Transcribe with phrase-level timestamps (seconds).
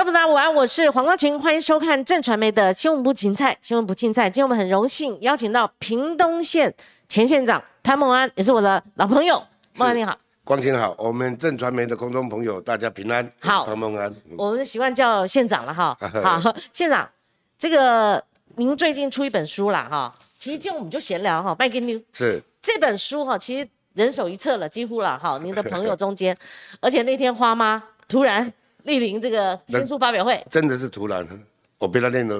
[0.00, 3.54] 观众大家午安，我是黄光琴，欢迎收看正传媒的新闻部芹菜。
[3.60, 6.74] 新闻部芹菜，今天我们很荣幸邀请到屏东县
[7.06, 9.42] 前县长潘孟安，也是我的老朋友。
[9.74, 13.30] 孟安你好，光晴好，我们正传媒的空中朋友大家平安。
[13.40, 14.10] 好潘孟安。
[14.38, 15.94] 我们习惯叫县长了哈。
[16.24, 16.40] 好，
[16.72, 17.06] 县长，
[17.58, 18.24] 这个
[18.56, 20.10] 您最近出一本书了哈。
[20.38, 25.38] 其实今天我们就闲聊哈，拜给你是这本书哈，其实人手一册了，几乎了哈。
[25.42, 26.34] 您的朋友中间，
[26.80, 28.50] 而且那天花妈突然
[28.84, 31.26] 莅临这个新书发表会，真的是突然，
[31.78, 32.36] 我被他念到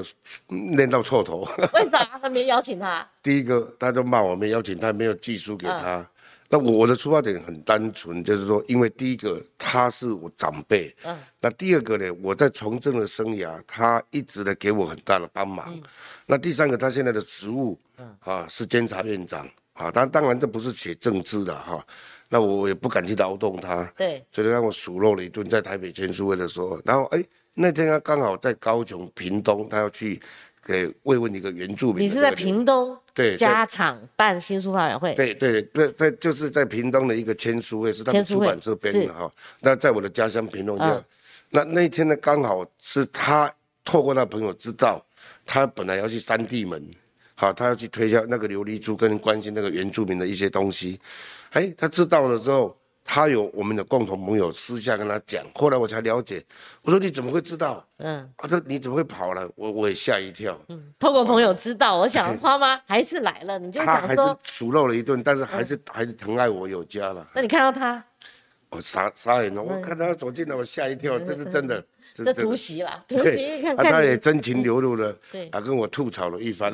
[0.49, 1.49] 念到臭头。
[1.75, 3.07] 为啥他没邀请他？
[3.23, 6.07] 第一个，他就骂我没邀请他，没有寄书给他。
[6.53, 15.81] 那我的出发点很单纯，就是说，因为第一个他是我长辈，嗯，那第二个呢，我在从政的生涯，他一直的给我很大的帮忙。
[16.27, 21.87] 那第三个，他现在的职务，嗯，啊，是监察院长，啊，当当然这不是写政治的哈，
[22.33, 27.21] 那我也不敢去劳动他，对，所以让我数落了一顿，在台北签书会的时候，然后哎，
[27.55, 30.21] 那天他刚好在高雄屏东，他要去
[30.65, 32.05] 给慰问一个原住民。
[32.05, 32.97] 你是在屏东？
[33.13, 35.13] 对，家场办新书发表会。
[35.15, 39.29] 对对对，在就是在屏东的一个签书会，是他们出版社编的哈。
[39.59, 41.05] 那在我的家乡屏东这
[41.51, 43.53] 那那一天呢，刚好是他
[43.85, 45.05] 透过那朋友知道，
[45.45, 46.81] 他本来要去三地门，
[47.35, 51.01] 好，他要去推销那个琉璃珠，跟关心那个原住民的一些东西。
[51.51, 52.77] 哎，他知道了之后。
[53.03, 56.41] 他有我们的共同朋友私下跟他讲，后来我才了解。
[56.83, 57.85] 我说你怎么会知道？
[57.99, 59.51] 嗯，他说你怎么会跑了？
[59.57, 60.57] 我我也吓一跳。
[60.69, 64.01] 嗯，透过朋友知道，我想花妈还是来了，你就想说。
[64.01, 67.27] 他还是数落了一顿，但是还是还是疼爱我有加了。
[67.35, 68.05] 那你看到他？
[68.69, 71.85] 我傻傻眼了，我看他走进来，我吓一跳，这是真的。
[72.25, 73.93] 这突袭了，突袭看看。
[73.93, 76.73] 他也真情流露了，对，啊，跟我吐槽了一番。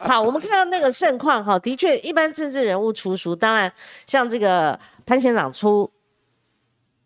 [0.00, 3.72] 好，我们看到那个盛况哈，的确，一般政治人物出书，当然
[4.06, 5.90] 像这个潘县长出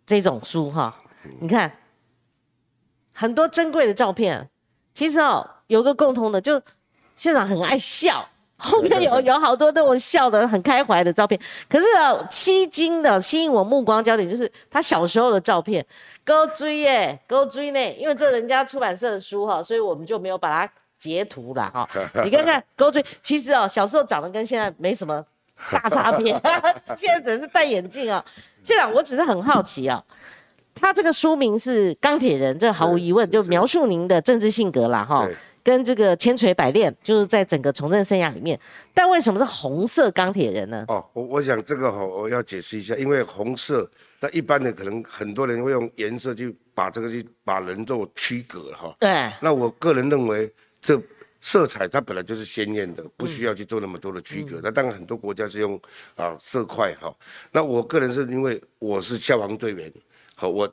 [0.05, 0.97] 这种书哈，
[1.41, 1.73] 你看
[3.13, 4.49] 很多珍贵的照片，
[4.95, 6.61] 其实哦，有个共通的，就
[7.17, 8.29] 县长很爱笑。
[8.63, 11.39] 后 面有有好多那种笑得很开怀的照片，
[11.69, 15.85] 可是啊，吸睛的吸引我目光焦点就是他小时候的照片。
[16.25, 21.89] 勾追耶，勾追呢，因为这人家出版社的书哈，所以我们就没有把它截图了哈。
[22.25, 25.25] 你看看勾追，其实哦，小时候长得跟现在没什么
[25.71, 26.33] 大差别，
[26.97, 28.25] 现在只是戴眼镜啊。
[28.63, 30.01] 县长，我只是很好奇啊，
[30.77, 35.29] 他这个书名是《钢铁人》，这毫无疑问就描述您的政治性格啦哈。
[35.65, 38.59] 跟这个千锤百炼，就是在整个从政生涯里面，
[38.93, 40.85] 但为什么是红色钢铁人呢？
[40.89, 43.89] 哦，我我想这个哈，我要解释一下，因为红色，
[44.21, 48.97] 那一般的可能很多人会用颜色去把这个去把人做区隔了哈。
[48.99, 49.31] 对。
[49.41, 51.01] 那我个人认为，这
[51.41, 54.61] 色彩它本来就是鲜艳的，不需要去做那么多的区隔。
[54.63, 55.81] 那当然很多国家是用
[56.17, 57.15] 啊色块哈。
[57.53, 59.93] 那我个人是因为我是消防队员，
[60.35, 60.73] 好，我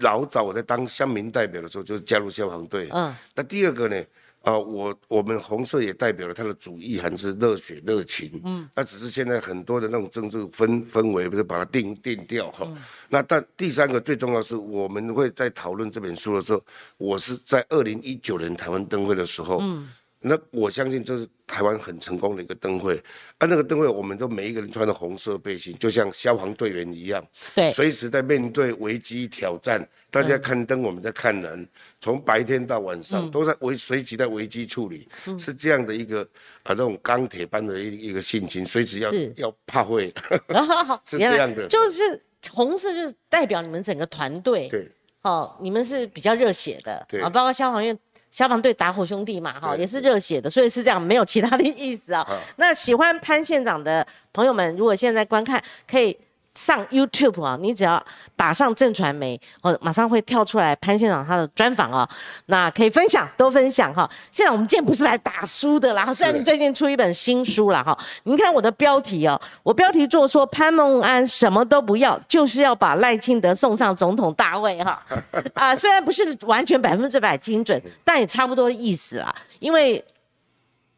[0.00, 2.88] 老早我在当乡民代表的时候就加入消防队。
[2.90, 3.14] 嗯。
[3.34, 4.02] 那第二个呢？
[4.44, 8.40] 啊，我我们红色也代表了他的主意，还是热血热情。
[8.44, 12.68] 嗯，那只是现在很多的那种政治氛氛围，不是把它定定掉哈。
[13.08, 16.62] 那但第三个最重要是，我们会在讨论这本书的时候，
[16.98, 19.58] 我是在二零一九年台湾灯会的时候。
[19.60, 19.88] 嗯。
[20.26, 22.96] 那我相信这是台湾很成功的一个灯会，
[23.36, 27.22] 啊，那个灯会我们都每一个人穿的红色背心，就像消防队员一样，
[27.54, 29.86] 对，随时在面对危机挑战。
[30.10, 31.68] 大家看灯，我们在看人，
[32.00, 35.06] 从白天到晚上都在危随时在危机处理，
[35.38, 36.22] 是这样的一个
[36.62, 40.10] 啊那种钢铁般的一一个性情，随时要要怕会，
[41.04, 44.90] 是这样的，就是红色就是代表你们整个团队，对，
[45.20, 47.20] 哦，你们是比较热血的，对。
[47.20, 47.98] 啊，包括消防员。
[48.34, 52.26] 消防队打火兄弟嘛，哈，也是热血的，所以是这样，没有其他的意思啊。
[52.56, 56.18] 那喜欢潘县长的朋友们，如果现在观看，可以。
[56.54, 58.00] 上 YouTube 啊，你只要
[58.36, 62.08] 打上正传媒，哦，马上会跳出来潘县长他的专访啊。
[62.46, 64.08] 那可以分享，多分享哈。
[64.30, 67.98] 现在我们今天不是来打书的啦，虽然你最近出一本新书了哈。
[68.22, 75.02] 你看我的标题哦，我标题做说潘孟安什么都不要，就是要把赖清德送上总统大位哈。
[75.54, 79.34] 啊，虽然不是完全百分之百精准，但也差不多的意思啦。
[79.58, 80.04] 因为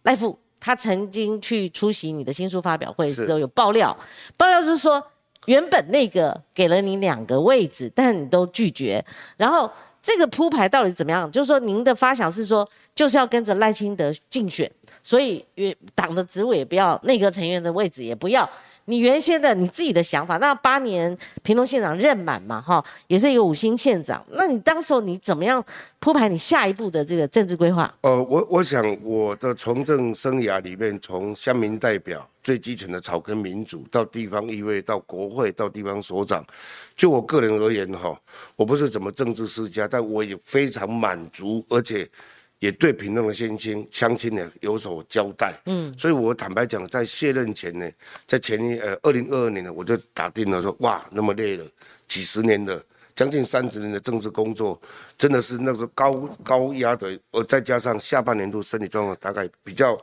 [0.03, 3.97] 赖富他曾经去出席你的新书发表会时候有爆料，
[4.37, 5.03] 爆料是说。
[5.47, 9.05] 原本那个给了你两个位置，但你都拒绝。
[9.37, 9.71] 然后
[10.03, 11.29] 这个铺排到底怎么样？
[11.33, 14.71] 就是说，您的发想是说，就是要跟着赖清德竞选，
[15.03, 15.45] 所以
[15.95, 18.49] 党的职位也不要，内阁成员的位置也不要。
[18.87, 24.25] 你原先的你自己的想法，那八年屏东县长任满嘛，哈，也是一个五星县长。
[24.31, 25.63] 那你当时候你怎么样
[25.99, 27.93] 铺排你下一步的这个政治规划？
[28.03, 36.45] 呃，我我想我的从政生涯里面，从乡民代表最基层的草根民主，到地方议会，到国会，到地方所长，
[36.97, 38.17] 就我个人而言，哈，
[38.55, 42.09] 我不是怎么政治世家，但我也非常满足，而且。
[42.59, 47.91] 也对屏东的先亲乡亲呢有所交代，嗯，所以我坦白讲，在卸任前呢，
[48.27, 51.65] 在前一呃二零二二年呢，我就打定了说，哇，那么累了，
[52.09, 54.81] 几十年的将近三十年的政治工作，
[55.19, 59.99] 真的是那个高高压的，呃，再加上下半年度身体状况大概比较。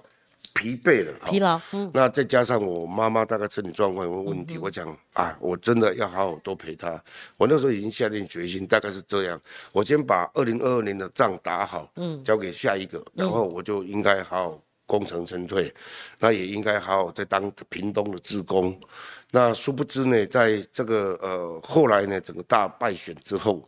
[0.53, 1.59] 疲惫了，疲劳。
[1.71, 7.01] 嗯，那再加上我妈妈大概身体状况有问题，我讲啊，我真的要好好多陪她。
[7.37, 9.39] 我那时候已经下定决心，大概是这样。
[9.71, 15.73] 我先把二零二二年的仗打好，嗯，交给下一个，然后我就应该好好功成身退，
[16.19, 18.79] 那也应该好好再当屏东的职工。
[19.31, 23.67] 那殊不知呢，在这个呃后来呢，整个大败选之后。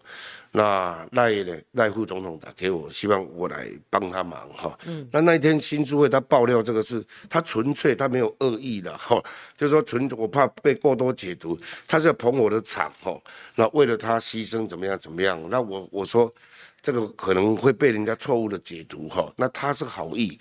[0.55, 1.53] 那赖呢？
[1.73, 4.79] 赖副总统打给我，希望我来帮他忙哈。
[4.85, 5.05] 嗯。
[5.11, 9.21] 那那一天新诸位他爆料这个事，他纯粹他没有恶意的哈，
[9.57, 13.19] 就是说纯我怕被过多解读，他是要捧我的场哈。
[13.55, 15.37] 那为了他牺牲怎么样怎么样？
[15.49, 16.33] 那我我说
[16.81, 19.29] 这个可能会被人家错误的解读哈。
[19.35, 20.39] 那他是好意，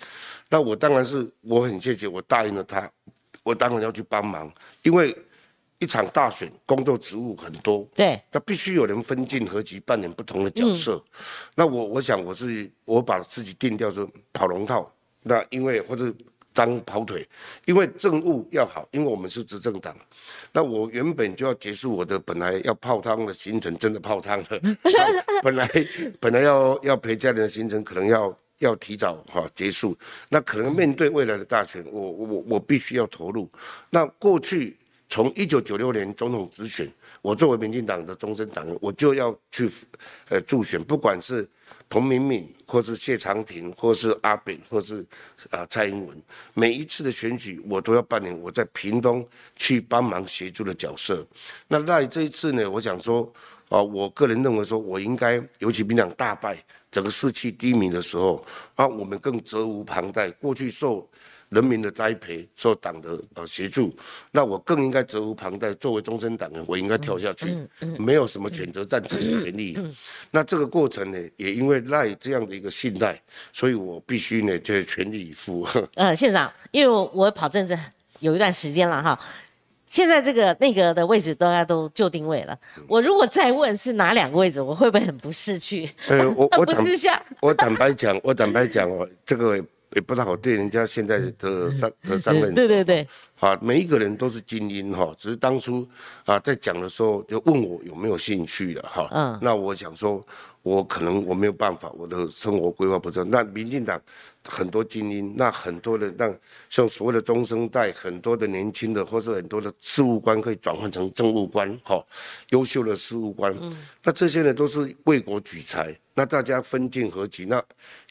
[0.49, 2.89] 那我当然是我很谢谢，我答应了他，
[3.43, 4.49] 我当然要去帮忙，
[4.83, 5.13] 因为。
[5.79, 11.03] 一场大选，工作职务很多，对，那必须有人分进合集，扮演不同的角色。
[11.53, 14.89] 那我我想我是我把自己定调说跑龙套，
[15.23, 16.13] 那因为或者
[16.53, 17.27] 当跑腿，
[17.65, 19.93] 因为政务要好，因为我们是执政党。
[20.53, 24.47] 那我原本就要结束我的本来要泡汤的行程，真的泡汤了。
[25.43, 25.69] 本来
[26.21, 29.93] 本来要要陪家人的行程，可能要要提早哈结束。
[30.29, 33.51] 那可能面对未来的大选，我我我必须要投入。
[33.89, 34.77] 那过去。
[35.09, 36.91] 从一九九六年总统直选，
[37.21, 39.69] 我作为民进党的终身党员，我就要去，
[40.29, 41.47] 呃，助选，不管是
[41.87, 45.05] 彭明敏，或是谢长廷，或是阿扁，或是
[45.51, 46.21] 啊蔡英文，
[46.53, 49.25] 每一次的选举，我都要扮演我在屏东
[49.55, 51.25] 去帮忙协助的角色。
[51.67, 53.31] 那在这一次呢，我想说，
[53.69, 56.57] 啊，我个人认为说，我应该，尤其民党大败，
[56.91, 58.43] 整个士气低迷的时候，
[58.73, 60.29] 啊，我们更责无旁贷。
[60.31, 61.07] 过去受
[61.49, 63.95] 人民的栽培，受党的呃协助，
[64.31, 65.73] 那我更应该责无旁贷。
[65.75, 67.55] 作为终身党员，我应该跳下去，
[67.97, 69.77] 没有什么选择赞成的权利。
[70.31, 73.21] 那这个过程呢，也因为赖这样的一个信赖，
[73.53, 75.67] 所以我必须呢就全力以赴。
[75.95, 77.77] 呃，县长，因为我跑政治
[78.19, 79.19] 有一段时间了哈，
[79.87, 82.57] 现在这个那个的位置大家都就定位了。
[82.87, 85.89] 我如果再问是哪两个位置，我会不会很不识趣？
[86.07, 89.63] 呃，我我 不是像我坦白讲，我坦白讲哦，这个。
[89.95, 93.07] 也不太好对人家现在的上的上任，对对对，
[93.39, 95.87] 啊，每一个人都是精英哈，只是当初
[96.25, 100.21] 啊在讲的时候就问我有没有兴趣的哈，嗯，那我想说，
[100.63, 103.29] 我可能我没有办法，我的生活规划不正。
[103.29, 103.99] 那民进党
[104.47, 106.33] 很多精英，那很多的让
[106.69, 112.03] 像所谓的中生代，很多的年轻的或是很多的事务官可以转换成政务官哈，
[112.49, 115.95] 优秀的事务官，嗯，那这些呢都是为国举才。
[116.13, 117.61] 那大家分进合集，那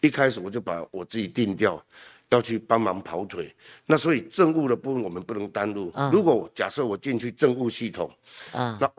[0.03, 1.83] 一开始我就把我自己定掉，
[2.29, 3.55] 要去帮忙跑腿。
[3.87, 5.91] 那所以政务的部分我们不能单录。
[6.13, 8.11] 如果假设我进去政务系统，
[8.53, 8.91] 啊，那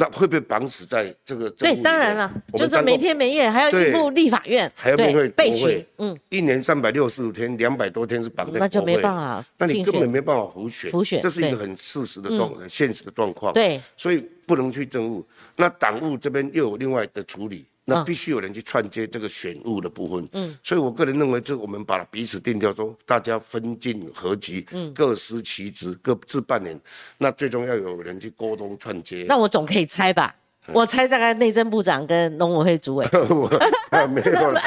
[0.00, 1.50] 那会被绑死在这个。
[1.50, 10.90] 对，当然了，就是每天每夜还要应付立法院，还要面对备选，嗯，一年三百六十五天，两百多天是绑在那就没办法，那你根本没办法胡选。
[11.20, 13.52] 这是一个很事实的状，现实的状况。
[13.52, 15.22] 对，所以不能去政务。
[15.56, 17.66] 那党务这边又有另外的处理。
[17.86, 26.80] 那必须有人去串接这个选务的部分，嗯，所以我个人认为，这我们把彼此定调，说大家分进合集，嗯，各司其职，各自扮演。
[27.18, 29.24] 那最终要有人去沟通串接。
[29.26, 30.32] 那我总可以猜吧？
[30.72, 33.04] 我猜大概内政部长跟农委会主委。
[33.12, 34.62] 没有了，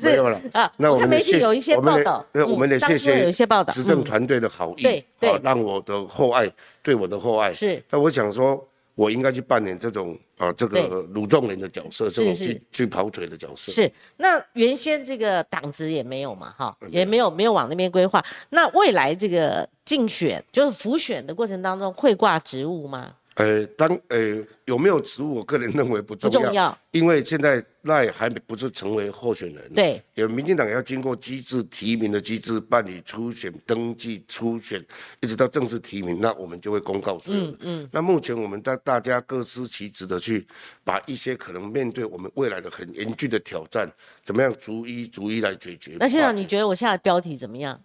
[0.00, 0.72] 没有了 啊。
[0.78, 6.50] 那我们媒体有一些报道，我们的谢谢有一些报道，执政团队的好意，对对，让我的厚爱
[6.82, 7.82] 对我的厚爱是。
[7.90, 8.66] 那我想说。
[8.94, 13.72] 我应该去扮演这种啊，这个鲁仲人的角色，这种去去跑腿的角色。
[13.72, 18.24] 是，那原先这个党职也没有嘛，哈，也没有没有往那边规划。
[18.50, 23.14] 那未来这个竞选，就是辅选的过程当中，会挂职务吗？
[23.34, 24.18] 呃，当呃
[24.66, 34.84] 有没有职务，我个人认为不重要，不重要，因为现在赖还不是成为候选人，对，有民进党要经过机制提名的机制办理初选登记、初选，
[35.20, 37.38] 一直到正式提名，那我们就会公告出来。
[37.38, 37.88] 嗯嗯。
[37.90, 40.46] 那目前我们大大家各司其职的去
[40.84, 43.90] 把一些可能面对我们未来的很严峻的挑战，
[44.22, 45.96] 怎么样逐一逐一来解决？
[45.98, 47.80] 那现在你觉得我下的标题怎么样？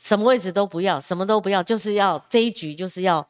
[0.00, 3.26] 什么位置都不要，什么都不要，就是要这一局就是要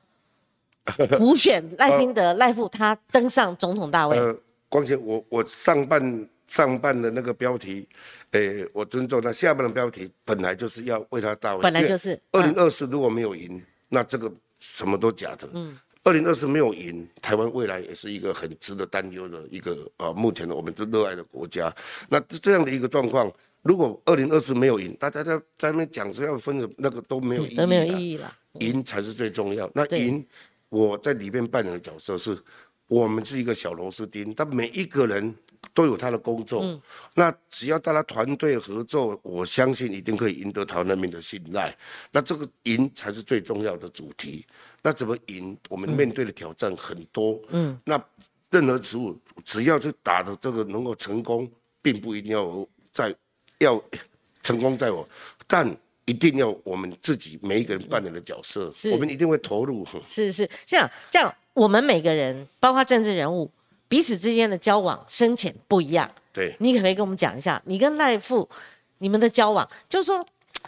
[1.19, 4.19] 补选赖清德赖富他登上总统大位。
[4.19, 4.37] 呃，
[4.69, 7.89] 光前我我上半上半的那个标题，
[8.33, 15.49] 诶，我尊重那下半的标题本来就是要为他大位，本来就是二零二四如果没有赢，那这个什么都假的。
[15.53, 21.73] 嗯，二零二四没有赢，台湾未来也是一个很值得担忧的一个呃，目前的我们都热爱的国家。
[22.09, 28.33] 那这样的一个状况，如果二零二四没有赢，大家在在那边讲是要分的那个都没有意义，都没有意义了。
[28.59, 29.71] 赢才是最重要。
[29.75, 30.23] 那赢，
[30.73, 32.35] 我在里面扮演的角色是，
[32.89, 35.35] 我们是一个小螺丝钉，但每一个人。
[35.73, 36.79] 都有他的工作，
[37.15, 41.75] 那只要大家团队合作，我相信一定可以赢得台湾人民的信赖。
[42.11, 44.45] 那这个赢才是最重要的主题。
[44.83, 45.57] 那怎么赢？
[45.69, 47.41] 我们面对的挑战很多。
[47.51, 48.05] 嗯，那
[48.51, 51.49] 任何职务只要是打的这个能够成功，
[51.81, 53.15] 并不一定要在
[53.59, 53.83] 要
[54.43, 55.09] 成功在我，
[55.47, 55.65] 但
[56.13, 59.83] 一定要我们自己每一个人扮演的角色，我们一定会投入。
[60.07, 63.51] 是是，像这样，我们每个人，包括政治人物。
[63.89, 68.47] 彼此之间的交往深浅不一样，对你可不可以跟我们讲一下，你跟赖富
[68.99, 70.27] 你们的交往，就是说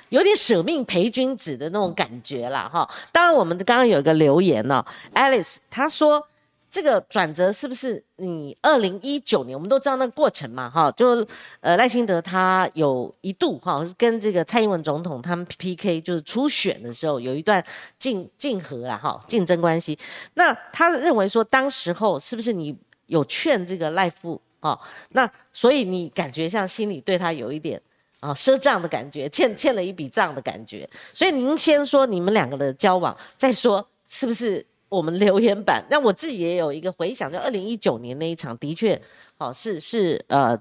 [0.09, 2.89] 有点舍命陪君子的那种感觉啦，哈。
[3.13, 4.83] 当然，我们刚刚有一个留言呢
[5.15, 6.27] ，Alice 他说。
[6.75, 9.57] 这个转折是不是你二零一九年？
[9.57, 11.25] 我们都知道那个过程嘛，哈，就
[11.61, 17.65] 呃赖清德他有一度哈跟这个蔡英文总统他们 PK，就是初选的时候有一段
[17.97, 19.97] 竞竞合啊，哈竞争关系。
[20.35, 22.77] 那他认为说当时候是不是你？
[23.07, 24.77] 有劝这个赖父啊，
[25.11, 27.79] 那所以你感觉像心里对他有一点
[28.19, 30.89] 啊赊账的感觉，欠欠了一笔账的感觉。
[31.13, 35.85] 所以您先说你们两个的交往，再说是不是我们留言板？
[35.91, 39.01] 那我自己也有一个回想，就二零一九年那一场，的确，
[39.39, 40.57] 哦是是呃，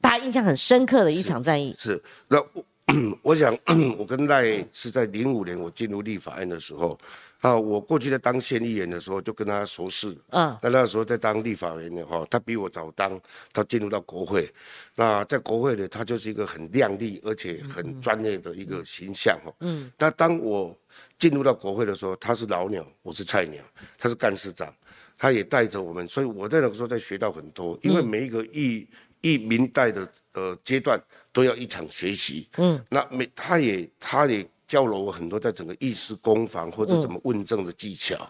[0.00, 1.74] 大家印象很深刻的一场战役。
[1.78, 2.64] 是那我
[3.22, 3.56] 我想
[3.98, 6.98] 我跟赖是在零五年我进入立法院的时候。
[7.42, 13.20] 啊，我过去在当县议员的时候就跟他熟识，嗯，那那时候在当立法员的哈，他比我早当，
[13.52, 14.50] 他进入到国会，
[14.96, 20.76] 那在国会呢，他就是一个很亮丽而且很专业的一个形象哈，嗯，那当我
[21.18, 23.62] 进入到国会的时候，他是老鸟，我是菜鸟，
[23.98, 24.72] 他是干事长，
[25.18, 28.86] 他也带着我们，所以我在那个时候在学到很多，因为每一个议
[29.20, 31.00] 议民代的呃阶段
[31.32, 34.48] 都要一场学习，嗯，那每他也他也。
[34.68, 38.28] 教了我很多在整个议事攻防或者怎么问政的技巧，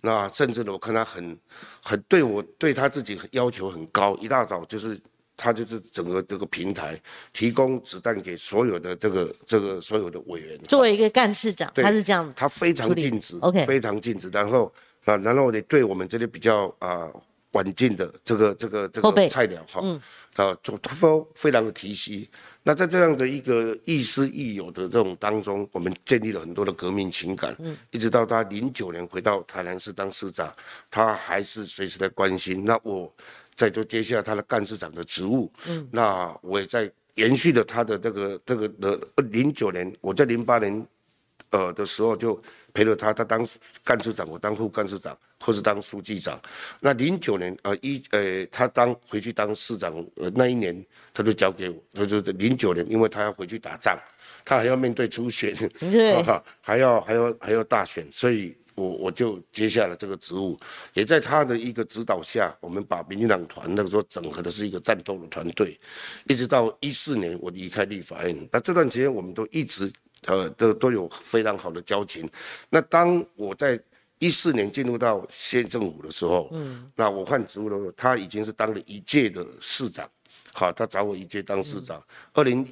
[0.00, 1.36] 那甚至呢，我看他很
[1.82, 4.96] 很对我对他自己要求很高，一大早就是
[5.42, 6.96] 他就是整个这个平台
[7.32, 10.56] 提供子弹给所有的这个这个所有的委员。
[10.68, 14.30] 作为一个干事长，他是这样，他非常尽职，OK，非常尽职。
[14.32, 14.72] 然后
[15.04, 17.10] 啊，然后你对我们这里比较啊
[17.50, 19.82] 稳健的这个这个这个菜鸟哈，
[20.36, 22.28] 啊，就都非常的提携。
[22.62, 27.52] 那在这样的一个亦师亦友的这种当中，我们建立了很多的革命情感。
[27.58, 30.54] 嗯，一直到他零九年回到台南市当市长，
[30.88, 32.64] 他还是随时在关心。
[32.64, 33.12] 那我
[33.54, 35.52] 在做接下他的干事长的职务。
[35.66, 40.86] 嗯，那我也在延续了他的这个这个的零九年，我在零八年，
[41.50, 42.40] 呃的时候就
[42.72, 43.46] 陪了他，他当
[43.84, 45.16] 干事长，我当副干事长。
[45.44, 46.40] 或是当书记长，
[46.78, 53.98] 那零九年呃一呃他当回去当市长呃那一年他就交给我，他就零九年，因为他要回去打仗，
[54.44, 55.52] 他还要面对初选，
[56.62, 60.58] 还要还要还要大选，所以我我就接下了这个职务，
[60.94, 65.78] 也在他的一个指导下，我们把民进党团那个时候整合的是一个战斗的团队，
[66.28, 69.92] 一直到一四年我离开立法院，那这段时间我们都一直
[70.26, 72.28] 呃都都有非常好的交情，
[72.70, 73.80] 那当我在。
[74.18, 80.08] 一四年进入到县政府的时候，嗯，那我换职务的时候，他已经是当了一届的市长，
[80.52, 82.00] 好，他找我一届当市长。
[82.32, 82.64] 二零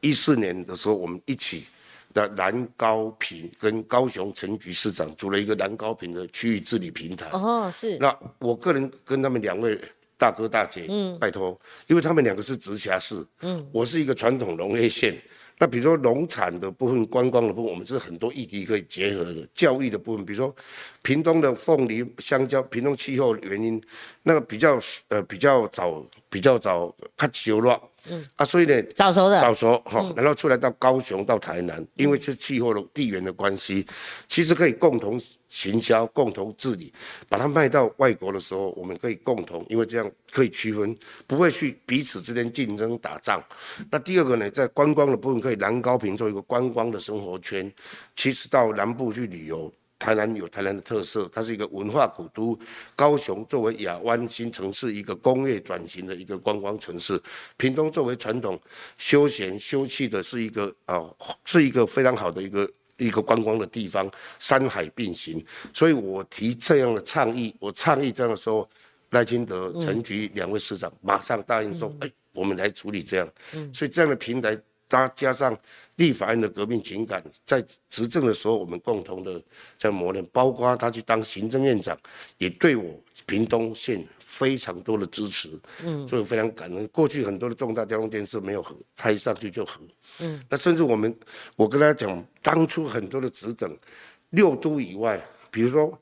[0.00, 1.66] 一四年的时候，我们一起
[2.14, 7.28] 的南高平跟高雄陈局市长组了一个南高平的区域治理平台。
[7.32, 7.98] 哦，是。
[7.98, 9.78] 那我个人跟他们两位
[10.16, 15.14] 大哥大姐，嗯，拜托，因为他们两个是直辖市，嗯，我是一个传统农业县。
[15.56, 19.48] 那比如说农产的部分、观光的部分，我们是很多议题可以结合的。
[19.54, 20.54] 教育的部分，比如说
[21.02, 23.80] 屏东的凤梨、香蕉，屏东气候原因，
[24.24, 24.78] 那个比较
[25.08, 27.80] 呃比较早、比较早开始了。
[28.10, 33.86] 嗯啊，所以呢，早熟的早熟哈，然后出来到高雄到台南，因为是气候的地缘的关系，
[34.28, 36.92] 其实可以共同行销、共同治理，
[37.28, 40.96] 把它卖到外国的时候，我们可以共同，因为这样可以区分，
[41.26, 43.42] 不会去彼此之间竞争打仗。
[43.90, 47.72] 那第二个呢，在观光的部分，可以南高平做一个观光的生活圈，
[48.16, 49.72] 其实到南部去旅游。
[50.04, 52.58] 台南有台南的特色，它是一个文化古都。
[52.94, 57.18] 高雄作为亚湾新城市一个工业转型的一个观光城市，
[57.56, 58.60] 屏东作为传统
[58.98, 61.02] 休闲休憩的是一个啊，
[61.46, 65.42] 是一个非常好的一个一个观光的地方，山海并行。
[65.72, 68.68] 所以我提这样的倡议，我倡议这样的时候，
[69.12, 73.26] 赖清德、陈菊两位市长马上答应说，哎，我们来处理这样。
[73.54, 74.54] 嗯所以这样的平台。
[74.86, 75.58] 搭加上
[75.96, 79.40] 立法院的革命情感，在执政的时候，我们共同的
[79.78, 81.96] 在磨练，包括他去当行政院长，
[82.38, 85.50] 也对我屏东县非常多的支持，
[85.84, 86.86] 嗯，所以非常感恩。
[86.88, 89.80] 过去很多的重大交通建设没有合，他一上去就合，
[90.20, 91.14] 嗯，那甚至我们，
[91.56, 93.76] 我跟他讲，当初很多的职等，
[94.30, 95.98] 六都以外，比如说。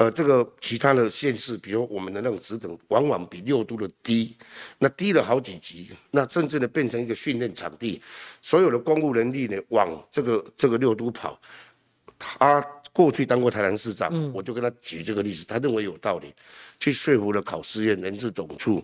[0.00, 4.34] 呃，这个其他的县市，比如我们的那种职等，往往比六都的低，
[4.78, 8.00] 那低了好几级，那甚至呢变成一个训练场地，
[8.40, 11.38] 所有的公务人力呢往这个这个六都跑。
[12.18, 12.62] 他
[12.94, 16.32] 过去当过台南市长，我就跟他举这个例子，他认为有道理，
[16.78, 18.82] 去说服了考试院人事总处，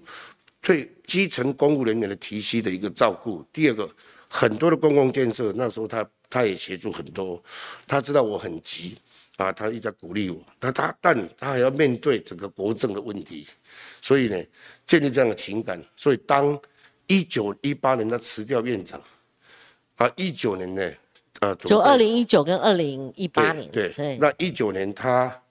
[0.60, 3.42] 对基层公务人员的提息的一个照顾。
[3.54, 3.88] 第二个，
[4.28, 7.42] 很多的公共建设，那时候他他也协助很多，
[7.86, 8.98] 他知道我很急。
[9.36, 13.46] 啊，他一直在鼓励我，那他，但他还要面对整个国政的问题，
[14.00, 14.42] 所以呢，
[14.86, 15.78] 建立这样的情感。
[15.94, 16.58] 所以当
[17.06, 18.98] 一九一八年他辞掉院长，
[19.96, 20.90] 啊，一九年呢，
[21.40, 25.42] 呃，就二零一九跟二零一八年，对，那一九年他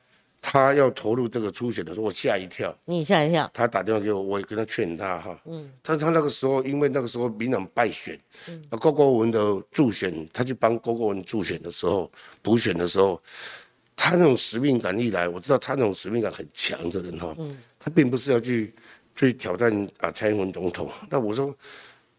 [0.41, 2.75] 他要投入这个初选的时候，我吓一跳。
[2.85, 3.47] 你吓一跳？
[3.53, 12.11] 他打电话给我，我也跟他劝他哈，嗯，但他那个时候因为那个时候民党败选，嗯，郭国文的助选，他去帮郭国文助选的时候，
[12.41, 13.21] 补选的时候。
[13.95, 17.35] 他那种使命感一来，我知道他那种使命感很强的人哈，
[17.79, 18.73] 他并不是要去
[19.15, 20.91] 去挑战啊蔡英文总统。
[21.09, 21.55] 那我说，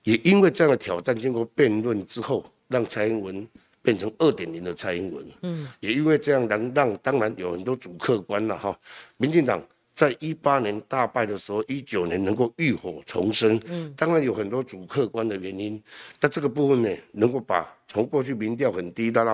[0.04, 3.47] 也因为这样的挑战，经过辩论之后，让蔡英文
[3.83, 5.25] 变成二点零的蔡英文。
[5.42, 8.76] 嗯，也因为这样能让当然有很多主客观了哈。
[9.18, 9.62] 民进党
[9.95, 15.80] 在一八年大败的时候，一九年能够浴火重生，嗯，当然有很多主客观的原因。
[16.21, 19.24] 那这个部分呢，能够把从过去民调很低，到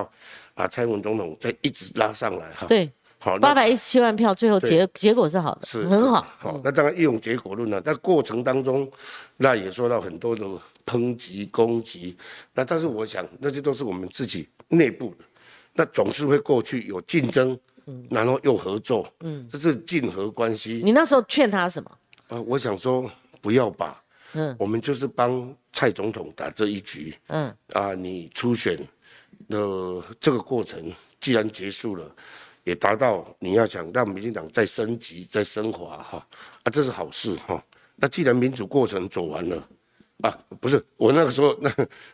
[0.53, 2.89] 啊，蔡英文总统再一直拉上来哈，对，
[3.19, 6.25] 好，八百一十七万票，最后结结果是好的，是很好。
[6.39, 8.89] 好，那当然一用结果论了，在过程当中，
[9.35, 10.45] 那也受到很多的
[10.85, 12.15] 抨击攻击。
[12.53, 15.25] 那但是我想，那些都是我们自己内部的，
[15.73, 20.81] 那总是会过去有竞争，嗯，然后又合作，嗯，这是竞合关系。
[20.81, 21.91] 你那时候劝他什么？
[22.29, 24.01] 呃，我想说不要把，
[24.33, 28.77] 嗯，我们就是帮蔡总统打这一局，嗯，啊，你初选。
[29.49, 32.15] 的，这个过程既然结束了，
[32.63, 36.27] 也达到你要想让民进党再升级、再升华哈，
[36.63, 37.61] 啊，这是好事哈。
[37.97, 39.67] 那既然民主过程走完了，
[40.21, 40.31] 啊，
[40.61, 41.69] 不是我那个时候那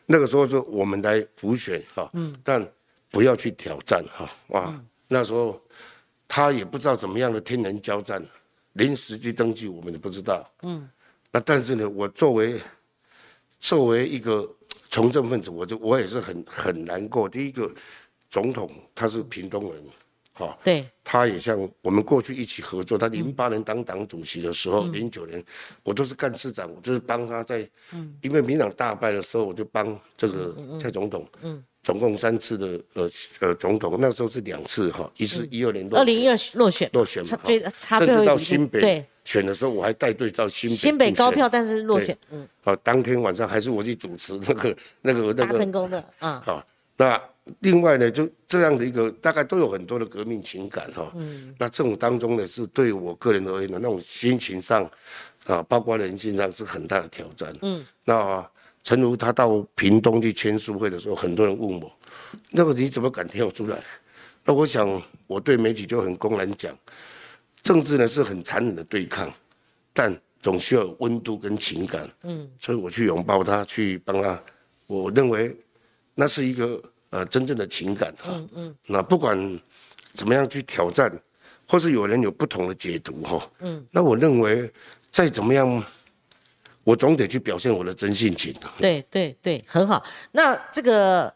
[0.08, 2.68] 那个时候说我们来补选哈，嗯，但
[3.12, 5.62] 不要去挑战哈，哇，那时候
[6.28, 8.22] 他也不知道怎么样的天人交战，
[8.74, 10.90] 临时去登记我们也不知道，嗯，
[11.32, 12.62] 那但是呢，我作为
[13.60, 14.50] 作为一个。
[14.92, 17.30] 从政分子，我就我也是很很难过。
[17.30, 17.72] 第一个，
[18.28, 19.84] 总统他是屏东人，
[20.34, 22.98] 哈，对，他也像我们过去一起合作。
[22.98, 25.46] 他零八年当党主席的时候，零九年
[25.84, 37.40] 我都是干市长，我就是帮他在，嗯，因为民党大败的时候，我就帮这个蔡总统，嗯，总共三次的呃呃总统，那时候是两次哈，一次一二年二零一二落选落选嘛，
[37.78, 39.06] 差最后到新北对。
[39.26, 42.18] 选的时候我还带队到新北，新北高票，但是落选。
[42.32, 46.42] 嗯，好，当天晚上还是我去主持那个那个那个成功的啊。
[46.44, 46.66] 好，
[46.98, 47.22] 那
[47.60, 51.12] 另外呢，就这样的一个大概都有很多的革命情感哈。
[51.16, 51.54] 嗯。
[51.60, 54.90] 那这种当中呢，是对我个人而言的那种心情上
[55.46, 57.56] 啊，包括人性上是很大的挑战。
[57.62, 57.86] 嗯。
[58.04, 58.44] 那
[58.90, 61.96] 陈如他到屏东去签书会的时候，很多人问我，
[62.50, 63.80] 那个你怎么敢跳出来？
[64.44, 66.76] 那我想我对媒体就很公然讲。
[67.62, 69.32] 政治呢是很残忍的对抗，
[69.94, 72.10] 但总需要有温度跟情感。
[72.24, 74.42] 嗯，所以我去拥抱他，去帮他。
[74.88, 75.56] 我认为
[76.16, 78.30] 那是一个呃真正的情感哈。
[78.32, 78.76] 嗯嗯。
[78.88, 79.38] 那不管
[80.14, 81.16] 怎么样去挑战，
[81.68, 83.52] 或是有人有不同的解读哈。
[83.60, 83.86] 嗯。
[83.92, 84.68] 那我认为
[85.12, 85.84] 再怎么样，
[86.90, 88.52] 我总得去表现我的真性情。
[88.80, 90.04] 对对对，很好。
[90.32, 91.32] 那这个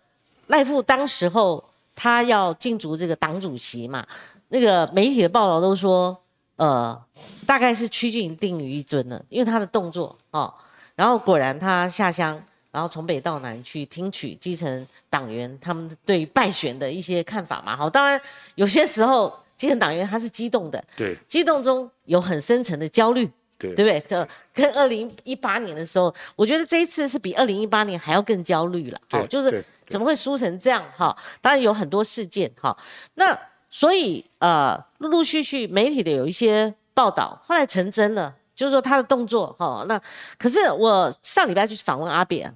[0.48, 1.64] 赖富当时候
[1.96, 4.04] 他要竞逐这个党主席嘛？
[4.48, 6.20] 那个媒体的报道都说，
[6.56, 7.00] 呃，
[7.46, 10.52] 大概是趋近定于一尊了，因为他的动作哦，
[10.96, 17.78] 然后果然他下乡，然后从北到南去听取基层党员他们对败选的一些看法嘛。
[17.78, 18.20] 好，当然
[18.56, 23.30] 有些时候基层党员他是激动的，对，激动中有很深层的焦虑，
[23.70, 24.00] 对，对不对？
[24.08, 30.84] 的，跟二零一八年的时候，我觉得这一次是比二零一八年还要更焦虑了，哦，就是怎么会输成这样？
[30.96, 32.78] 哈，当然有很多事件，哈，
[33.16, 33.38] 那。
[33.76, 39.84] 所以呃，陆陆续续媒体的有一些报道，后来成真了，就是说他的动作哈。
[39.90, 40.00] 那
[40.38, 42.56] 可是我上礼拜去访问阿扁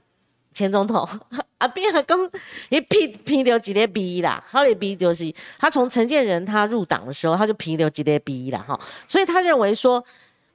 [0.54, 1.10] 前总统，
[1.58, 2.30] 阿扁刚
[2.70, 10.04] 一批批掉几列 B 啦，后来 B 就是他从陈建仁他入党的时候，他就批掉几列 B 啦哈，所以他认为说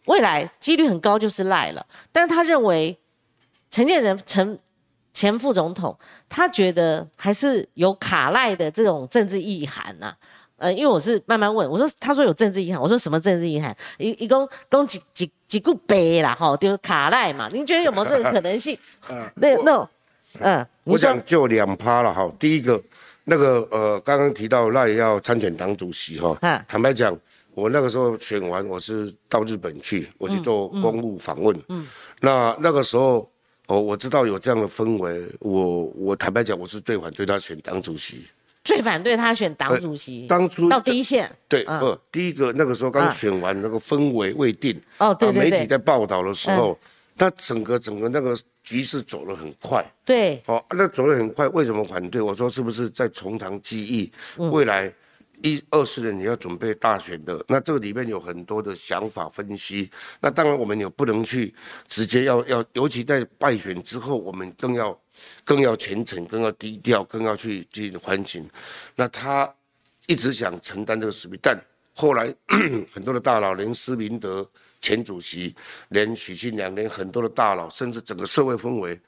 [0.07, 2.99] 未来几率很高就是赖了，但他认为
[3.71, 4.59] 陈建仁陈。
[5.15, 5.95] 前副总统，
[6.27, 10.11] 他觉得还是有卡赖的这种政治意涵呐。
[10.57, 13.77] 呃，因为我是慢慢问，我说，他说有政治意涵，我说什么政治意涵？
[13.99, 17.47] 一一共共几几几个杯啦，哈，就是卡赖嘛。
[17.53, 18.75] 您觉得有没有这个可能性？
[19.11, 19.91] 嗯，那那，
[20.39, 22.27] 嗯，我想就两趴了哈。
[22.39, 22.83] 第一个，
[23.25, 26.35] 那个呃，刚刚提到赖要参选党主席哈。
[26.67, 27.15] 坦白讲，
[27.55, 31.59] 我那个时候选完，我是到日本去，我去做公务访问。
[31.69, 31.87] 嗯，
[32.21, 33.29] 那那个时候。
[33.69, 38.27] 哦，我知道有这样的氛围，我我坦白讲，我是最反对他选党主席，
[38.65, 40.27] 最反对他选党主席。
[40.27, 44.79] 当初到第一线，对，不，第一个那个时候刚选完，那个氛围未定。
[44.99, 45.51] 哦，对对对。
[45.51, 46.77] 媒体在报道的时候，
[47.17, 49.83] 那整个整个那个局势走得很快。
[50.05, 50.43] 对。
[50.47, 52.21] 哦，那走得很快，为什么反对？
[52.21, 54.93] 我说是不是在从长计议，未来？
[55.43, 59.91] 一二十年你要准备大选的，那这个里面有很多的想法分析。
[60.21, 61.53] 那当然我们也不能去
[61.89, 64.99] 直接要要，尤其在败选之后，我们更要
[65.45, 68.49] 更要虔诚，更要低调，更要去进行反省。
[68.95, 69.53] 那他
[70.07, 71.61] 一直想承担这个使命，但
[71.95, 72.35] 后来
[72.93, 74.49] 很多的大佬，连施明德
[74.81, 75.55] 前主席，
[75.89, 78.99] 连许信良，连很多的大佬，甚至整个社会氛围。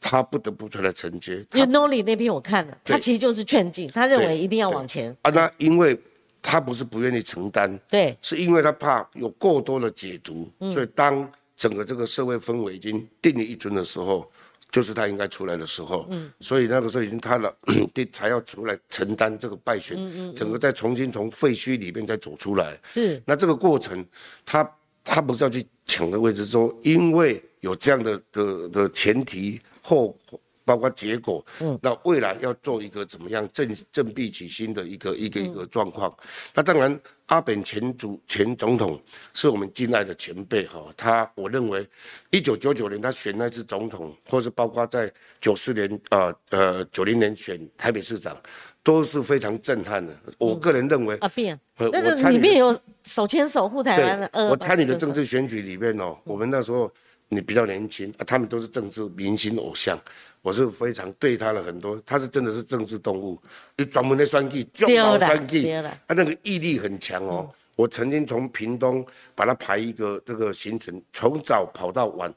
[0.00, 1.44] 他不得不出来承接。
[1.52, 5.14] 因为 Noli 那篇我看了，他其实就是劝进，他认为一定要往前。
[5.22, 5.98] 啊，那因为
[6.42, 14.26] 他不是不愿意承担，对，是因为他怕有过多的解读，所以当整个这个社会氛围已经定了一尊的时候，
[14.70, 16.06] 就是他应该出来的时候。
[16.08, 17.54] 嗯，所以那个时候已经他了，
[17.92, 22.78] 对才要出来承担这个败选，嗯嗯，整个再重新从废墟里面再走出来。
[22.88, 24.02] 是，那这个过程，
[24.46, 29.60] 他他不是要去抢的位置，说因为有这样的的的前提。
[29.82, 30.14] 后
[30.62, 36.14] 包括结果，嗯，那未来要做一个怎么样振振臂起心的一个一个一个状况。
[36.54, 39.00] 那当然，阿本前主前总统
[39.32, 40.84] 是我们敬爱的前辈哈。
[40.98, 41.84] 他我认为，
[42.30, 48.36] 一九九九年他选那次总统，或是包括在九四年呃呃九零年选台北市长，
[48.84, 50.14] 都是非常震撼的。
[50.36, 54.30] 我个人认为啊，变，那是里面有手牵手护台湾的。
[54.48, 56.92] 我参与的政治选举里面哦，我们那时候。
[57.32, 59.96] 你比较年轻，啊他们都是政治明星偶像，
[60.42, 63.40] 我是非常对他的很多，他是真的是政治动物，
[63.76, 65.72] 就专门的算计，就搞算计，
[66.08, 67.48] 他那个毅力很强哦。
[67.76, 72.34] 我曾经从屏东把他排一个这个行程，从早跑到晚，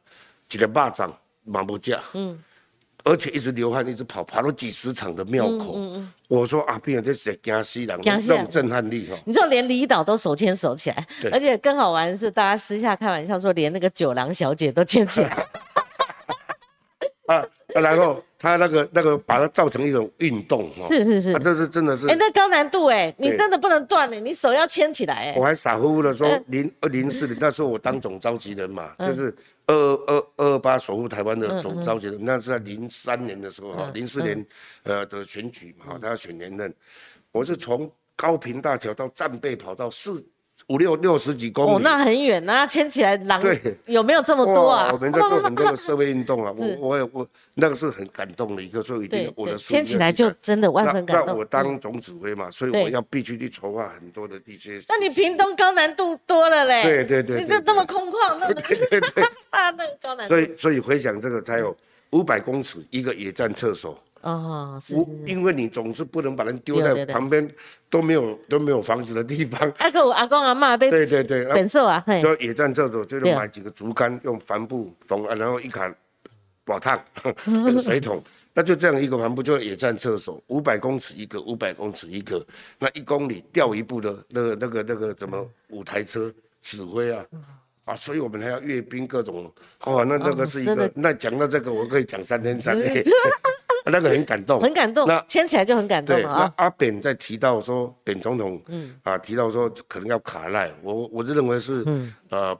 [0.48, 1.12] 几个巴掌
[1.44, 2.00] 马不架。
[2.14, 2.42] 嗯。
[3.04, 5.78] 而且一直流汗，一直跑，跑了几十场的庙口。
[6.28, 9.18] 我说阿斌这是江西人，那种震撼力哈。
[9.26, 15.48] 你知道连离岛都手牵手起来，而且更好玩的是，大家私下开玩笑说，连那个九郎小姐都牵起来。
[17.28, 17.46] 啊，
[17.82, 20.88] 然后他那个那个把它造成一种运动哈。
[20.88, 22.08] 是是是，这是真的是。
[22.08, 25.36] 哎，那高难度哎，你真的不能断哎，你手要牵起来哎。
[25.38, 29.36] 我还傻乎乎的说零二零四年那时候我当总召集人嘛，就是。
[29.66, 34.46] 二二二八守护台湾的总召集人，那是在零三年的时候哈，零四年
[34.84, 36.76] 呃的选举嘛，他要选连任，
[37.32, 40.22] 我是从高平大桥到战备跑到四
[40.68, 44.90] 五六六十几公里，哦，那很远啊，牵起来狼对，有没有这么多啊？
[44.94, 51.28] 我们在做很多的社会运动啊， 我我也我那个是很感动的一个，所以一定我的牵起来就真的万分感动。
[51.28, 54.82] 那我当总指挥嘛，所以我要必须去筹划很多的一些。
[54.88, 58.56] 那你屏东高难度多了嘞，对对对，你这这么空旷，那 么
[59.52, 60.34] 那个高难度。
[60.36, 61.76] 所以，所以回想这个，才有
[62.14, 64.02] 五百公尺一个野战厕所。
[64.22, 64.96] 哦，是。
[65.26, 67.46] 因为你总是不能把人丢在旁边
[67.90, 69.60] 都没有 都没有房子的地方。
[69.80, 71.56] 阿哥，阿公阿妈被对对对，啊，
[72.22, 75.94] 就野战厕所，就是买几个竹竿，用帆布缝，然后一砍
[76.68, 76.98] 瓦烫
[77.84, 78.24] 水桶，
[78.54, 82.46] 那就这样一个帆布，就野战厕所，五百公尺一个，五百公尺一个，
[82.80, 87.26] 那一公里掉一部的那个那个那个怎么五台车指挥啊？
[87.86, 93.04] 啊，所以我们还要阅兵各种，哦，那那个是一个，那讲到这个，我可以讲三天三夜，
[93.86, 96.54] 那个很感动，很感动，那牵起来就很感动啊。
[96.58, 102.14] 那阿扁在提到说，扁总统，嗯，啊，提到说可能要卡赖，我我就认为是，嗯。
[102.30, 102.58] 呃，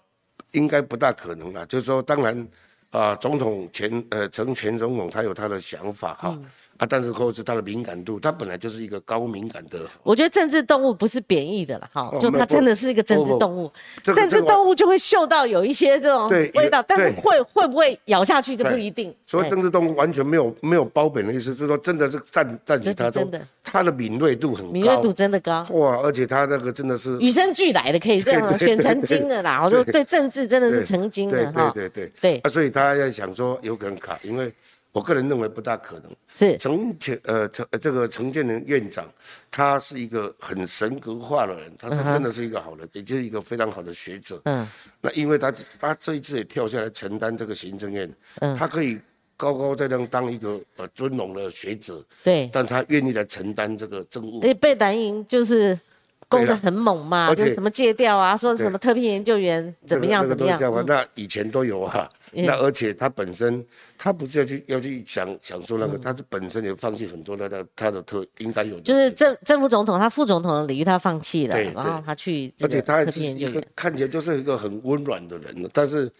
[0.52, 1.66] 应该不大可能啦。
[1.66, 2.48] 就是说，当然，
[2.92, 6.38] 啊，总统前，呃，陈前总统他有他的想法哈，
[6.78, 9.80] 啊，但是或者是他的敏感度，它本来就是一个高敏感的。
[10.02, 13.72] 我觉得政治动物不是贬义的了哈，就它真的是一个政治动物，
[14.04, 19.14] 这个政治动物就会嗅到有一些这种味道，但是会会不会咬下去就不一定。
[19.26, 23.48] 所以哎政治动物完全没有没有褒贬的意思，是说真的是占占据它中真的。
[23.64, 29.64] 它的敏锐度很高，敏锐度真的高，哇，而且它那个真的是与生俱来的，可以这样选成精的啦。
[29.64, 30.04] 我就对。
[30.04, 32.34] 政治真的是成精对的哈，对对对。
[32.34, 32.38] 对。
[32.44, 34.54] 啊，所以他要想说有可能卡，因为
[34.94, 36.10] 我个人认为不大可能。
[36.30, 39.06] 是陈前呃陈呃这个陈建仁院长，
[39.52, 44.40] 他是一个很神格化的人，他是真的是一个好人，也就是一个非常好的学者。
[44.46, 44.66] 嗯
[45.02, 49.00] 那因为他他这一次也跳下来承担这个行政院，嗯他可以
[49.36, 54.44] 高高在上当一个呃尊荣的学者，对，但他愿意来承担这个政务而。
[54.44, 55.78] 且被蓝营就是
[56.30, 62.08] 攻得很猛嘛，就是什么戒掉啊，说什么特聘研究员怎么样怎么样，那以前都有啊。
[62.34, 62.46] 嗯。
[62.46, 63.66] 那而且他本身，
[63.98, 72.04] 他不是要去要去想想说嗯那个，他是本身也放弃很多的他他的特应该有，就是正正副总统，他副总统的领域他放弃了，对然后对。
[72.06, 76.12] 他去而且他还是一个看起来就是一个很温暖的人，但是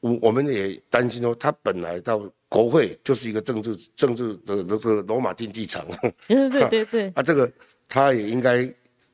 [0.00, 5.86] 我我们也担心哦，他本来到国会就是一个政治政治的那个罗马竞技场
[6.26, 7.50] 对对对对， 啊，这个
[7.88, 8.68] 他也应该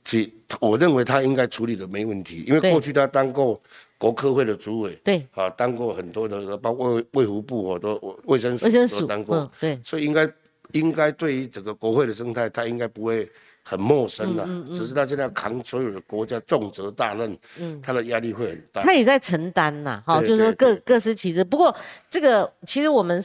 [0.04, 3.60] 去，我认为他应该处理的没问题，因为过去他当过
[3.98, 5.26] 国科会的主委，对。
[5.34, 9.80] 啊，当过很多的，包括卫卫福部哦，都卫生署卫生署都当过，嗯对。
[9.84, 10.30] 所以应该
[10.72, 13.28] 应该对于整个国会的生态，他应该不会
[13.64, 14.44] 很陌生了。
[14.46, 17.36] 嗯只是他现在扛所有的国家重责大任，
[17.82, 18.82] 他的压力会很大。
[18.82, 21.42] 他也在承担呐，哈，对就是说各各司其职。
[21.42, 21.74] 不过
[22.08, 23.24] 这个其实我们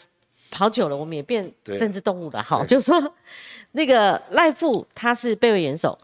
[0.50, 3.14] 跑久了，我们也变政治动物了，哈，就是说
[3.74, 5.98] 那个赖富他是备位元首，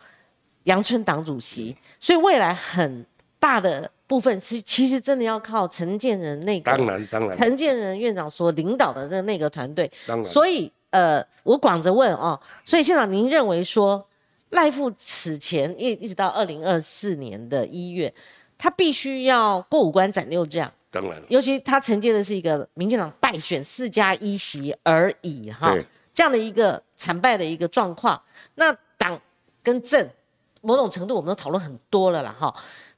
[0.64, 3.06] 阳春党主席，所以未来很
[3.40, 9.90] 大的部分是其实真的要靠陈建仁那个当然，当然，陈建仁院长所领导的这个内阁团队。
[10.08, 14.04] 当然，所以呃，我广着问哦，所以县长，您认为说
[14.50, 18.12] 赖富此前一一直到二零二四年的一月，
[18.58, 25.72] 他必须要过五关斩六将，当然，尤其他承接的是一个民进党败选四加一席而已哈。
[25.72, 28.20] 对，这样的一个惨败的一个状况，
[28.56, 29.22] 那党
[29.62, 30.10] 跟政
[30.62, 32.89] 某种程度我们都讨论很多了啦哈，那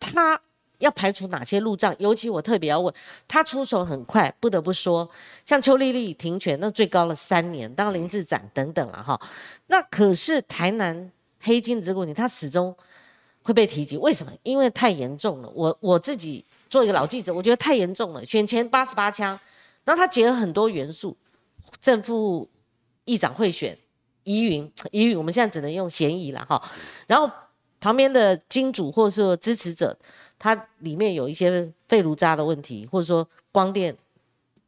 [0.00, 0.40] 他。
[0.78, 1.92] 要排除哪些路障？
[1.98, 2.94] 尤其我特别要问，
[3.26, 5.10] 他出手很快，不得不说，
[5.44, 9.20] 像邱丽丽停权，那最高了三年，当林志展等等了哈。
[9.66, 12.72] 那可是台南黑金的这个问题，他始终
[13.42, 14.32] 会被提及，为什么？
[14.44, 15.50] 因为太严重了。
[15.52, 18.24] 我我自己做一个老记者，我觉得太严重了。
[18.24, 19.36] 选前八十八枪，
[19.82, 21.16] 然后他结合很多元素，
[21.80, 22.48] 正副
[23.04, 23.76] 议长贿选
[24.22, 26.62] 疑云，疑云我们现在只能用嫌疑了哈。
[27.08, 27.28] 然后
[27.80, 29.96] 旁边的金主或者说支持者，
[30.38, 33.96] 他里面有一些废炉渣的问题，或者说光电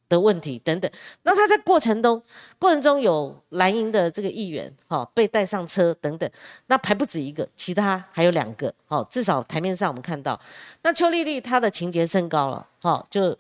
[0.09, 0.91] 的问题等等。
[1.23, 2.23] 那他在过程中
[2.59, 6.31] 过程中有蓝营的这个议员哈、被带上车等等，
[6.67, 10.41] 那还不止一个，其他还有两个哈、至少台面上我们看到，
[10.83, 13.37] 那邱丽丽她的情节升高了哈、就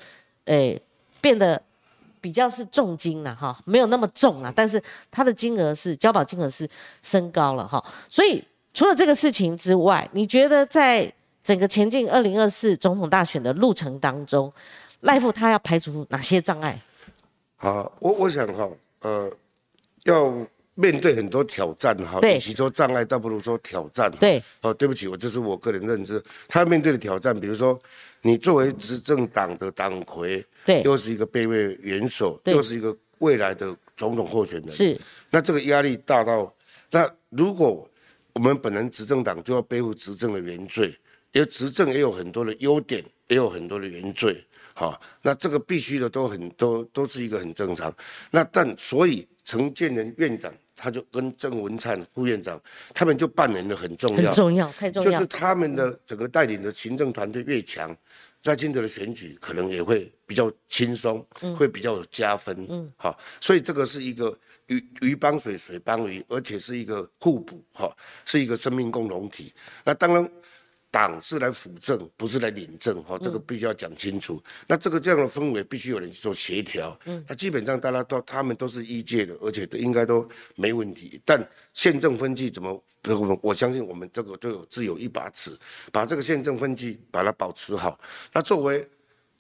[0.46, 0.80] 诶、
[1.20, 1.62] 变得。
[2.22, 4.78] 比较是重金了哈，没有那么重了，但是
[5.10, 6.68] 她的金额是交保金额是
[7.00, 14.52] 升高了哈，所以除了这个事情之外，你觉得在整个前进二零二四总统大选的路程当中，
[15.00, 16.80] 赖富他要排除哪些障碍？
[17.56, 18.68] 好，我我想哈，
[19.00, 19.30] 呃，
[20.04, 20.32] 要
[20.74, 24.10] 面对很多挑战哈，对与其说障碍，倒不如说挑战。
[24.12, 26.22] 对，哦，对不起，我这是我个人认知。
[26.48, 27.78] 他面对的挑战，比如说，
[28.22, 36.50] 你作为执政党的党魁，对，又是一个卑微元首，对又是一个未来的总统候选人，是，那这个压力大到，
[36.90, 37.86] 那如果
[38.40, 40.98] 我们本人执政党就要背负执政的原罪，
[41.32, 47.94] 因为执政也有很多的优点，也有很多的原罪，好，那这个必须的都很都都是一个很正常。
[48.30, 52.58] 那但所以陈建仁院长他就跟郑文灿副院长
[52.94, 55.26] 他们就扮演的很重要，很重要，太重要就是。
[55.26, 57.94] 他们的整个带领的行政团队越强，
[58.44, 61.22] 赖清德的选举可能也会比较轻松，
[61.58, 62.66] 会比较有加分。
[62.70, 64.34] 嗯，好，所以这个是一个
[64.70, 69.52] 鱼鱼帮水，水帮鱼，而且是一个互补，哈，是一个生命共同体。
[69.84, 70.26] 那当然。
[70.92, 74.42] 党是来辅政，不是来领政，哈，这个必须要讲清楚。
[74.66, 76.98] 那这个这样的氛围，必须有人去做协调。
[77.04, 81.22] 嗯，那基本上大家都他们都是一届的，而且都应该都没问题。
[81.24, 82.72] 但宪政分际怎么？
[83.04, 85.56] 我我相信我们这个都有自有一把尺，
[85.92, 87.96] 把这个宪政分际把它保持好。
[88.32, 88.84] 那作为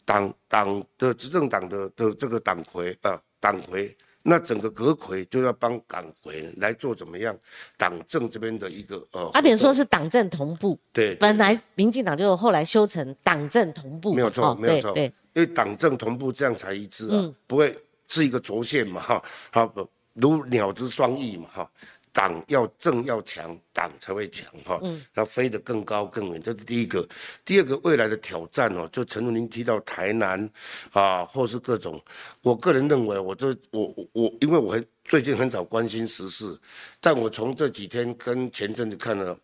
[0.04, 3.92] 党党的执政党的的这个党魁啊，党魁。
[4.22, 7.36] 那整个阁魁就要帮党魁来做怎么样？
[7.76, 17.76] 党政这边的一个呃，阿扁说是党政同步，对，本来民进党就后来修成党政同步嘛，没有错哦没有错对对，因为党政同步这样才一致啊，嗯不会
[18.08, 19.22] 是一个轴线嘛哈。
[19.50, 21.70] 好，不如鸟之双翼嘛，哈。
[22.12, 24.80] 党要正要强，党才会强哈，
[25.14, 27.08] 要飞得更高更远，这是第一个。
[27.44, 30.50] 第二个，未来的挑战哦，就陈如您提到台南
[30.92, 32.02] 啊，或是各种，
[32.42, 36.58] 我个人认为，我这我我，因为我很最近很少关心时事，
[37.00, 39.38] 但我从这几天跟前阵子看了，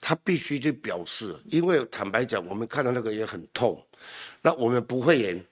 [0.00, 3.84] 他必须去表示，因为坦白讲，我们看到那个也很痛，
[4.40, 5.44] 那我们不会演。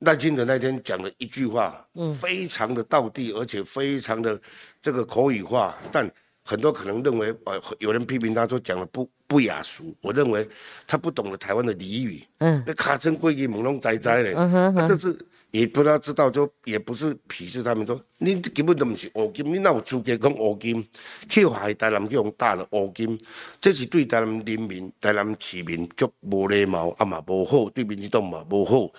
[0.00, 4.38] 赖清德那天讲了一句话，嗯，非常的道地，而且非常的
[4.82, 6.08] 这个口语化，但
[6.42, 10.46] 很多可能认为，呃，有人批评他说讲的不不雅俗，我认为
[10.86, 15.18] 他不懂得台湾的俚语，嗯，那卡称归给朦胧哉哉嘞，嗯哼，这是
[15.50, 20.86] 也不知道知道，就也不是鄙视他们说，你根本都不是乌金，你哪有资格讲乌金？
[21.28, 23.18] 去害台南去用打了乌金，
[23.58, 28.92] 这是对台南人民、台南市民足无礼貌，啊嘛无好，对民进党嘛无好。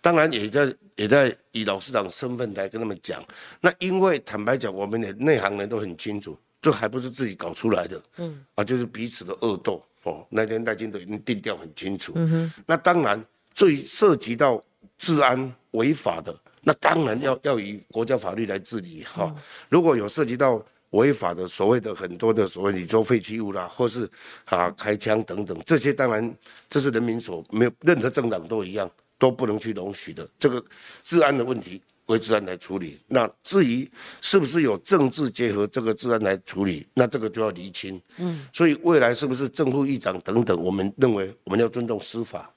[0.00, 3.22] 当然也在也在以老市长身份来跟他们讲，
[3.60, 10.26] 那因为坦白讲，我们的内行人都很清楚，这还不是自己搞出来的，嗯，啊，就是彼此的恶斗哦。
[10.30, 12.52] 那天戴金都已经定调很清楚，嗯哼。
[12.66, 14.62] 那当然，最涉及到
[14.98, 19.34] 治安违法的，那当然要要以国家法律来治理哈。
[19.68, 24.08] 如果有涉及到违法的，所谓的很多的所谓你说废弃物啦，或是
[24.46, 26.34] 啊开枪等等，这些当然
[26.68, 28.90] 这是人民所没有任何政党都一样。
[29.20, 30.64] 都不能去容许的这个
[31.04, 32.98] 治安的问题，归治安来处理。
[33.06, 33.88] 那至于
[34.22, 38.00] 是不是有政治结合这个治安来处理，那这个就要厘清。
[38.16, 42.50] 嗯，所以未来是不是正副议长等等，我们认为我们要尊重司法。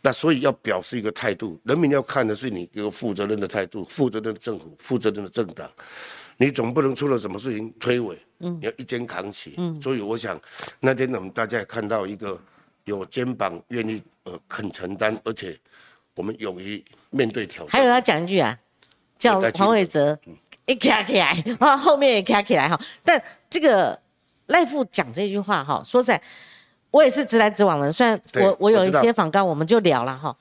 [0.00, 5.68] 那所以要表示一个态度，人民要看的是你一个负责任的态度，负责任的政府，负责任的政党。
[6.36, 9.54] 你总不能出了什么事情推诿，嗯，你要一肩扛起。
[9.56, 10.40] 嗯，所以我想
[10.78, 12.40] 那天我们大家也看到一个
[12.84, 15.58] 有肩膀、愿意呃肯承担，而且。
[16.16, 17.72] 我们勇于面对挑战。
[17.72, 18.56] 还有要讲一句啊，
[19.18, 20.18] 叫黄伟哲
[20.66, 22.80] 一卡起来，啊， 后面也卡起来哈。
[23.02, 23.98] 但这个
[24.46, 26.20] 赖富讲这句话哈，说在，
[26.90, 27.92] 我也是直来直往的。
[27.92, 30.34] 虽然我我有一些访刚，我们就聊了哈。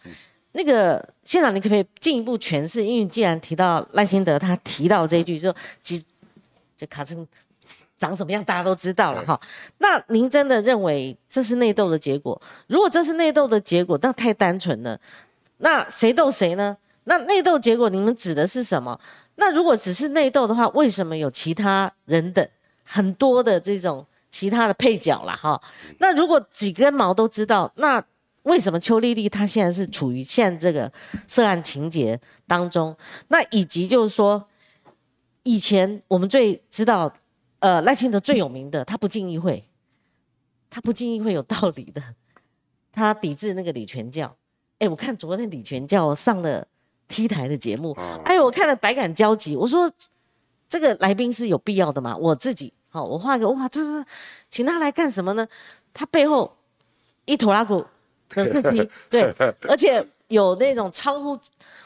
[0.53, 2.83] 那个现场，你可不可以进一步诠释？
[2.83, 6.03] 因为既然提到赖清德，他提到这一句，说其实
[6.77, 7.27] 就卡成
[7.97, 9.39] 长什么样，大家都知道了哈。
[9.79, 12.39] 那您真的认为这是内斗的结果？
[12.67, 14.99] 如果这是内斗的结果，那太单纯了。
[15.63, 16.77] 那谁斗谁呢？
[17.05, 18.99] 那内斗结果你们指的是什么？
[19.35, 22.45] 那如果只是内斗的话，为什么有其他人等
[22.83, 25.33] 很多的这种其他的配角啦？
[25.35, 25.61] 哈，
[25.99, 28.03] 那如果几根毛都知道，那
[28.43, 30.91] 为什么邱丽丽她现在是处于现在这个
[31.27, 32.95] 涉案情节当中？
[33.29, 34.45] 那以及就是说，
[35.43, 37.11] 以前我们最知道，
[37.59, 39.67] 呃，赖清德最有名的，他不进议会，
[40.69, 42.03] 他不进议会有道理的，
[42.91, 44.35] 他抵制那个李全教。
[44.79, 46.67] 哎，我看昨天李全教上了
[47.07, 49.55] T 台的节目，哎，我看了百感交集。
[49.55, 49.89] 我说
[50.67, 52.17] 这个来宾是有必要的吗？
[52.17, 54.03] 我自己好，我画个哇，这是
[54.49, 55.47] 请他来干什么呢？
[55.93, 56.51] 他背后
[57.25, 57.85] 一坨拉骨
[58.29, 59.33] 的事情，对，
[59.69, 61.39] 而且有那种超乎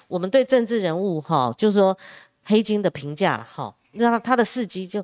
[0.08, 1.96] 我们对政治人物哈，就是说
[2.46, 5.04] 黑金的评价哈，那他的事迹就，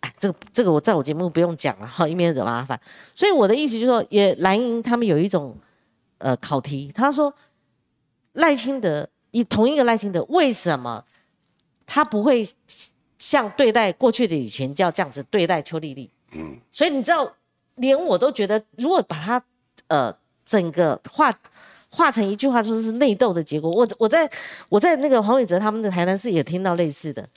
[0.00, 2.78] 哎，这个这个我在我节目不用讲了哈，以免惹麻烦。
[3.14, 5.56] 所以我的意思就是说，也蓝营他们有一种。
[6.18, 7.34] 呃，考题，他说
[8.32, 11.04] 赖清德以同一个赖清德，为什么
[11.86, 12.46] 他不会
[13.18, 16.10] 像对待过去的以前教这样子对待邱丽丽？
[16.32, 17.30] 嗯，所以你知道，
[17.76, 19.44] 连我都觉得，如果把他
[19.88, 21.32] 呃整个画
[21.90, 23.70] 画成一句话，说是内斗的结果。
[23.70, 24.30] 我我在
[24.68, 27.28] 我在那个黄伟哲他们的台南市也听到类似的，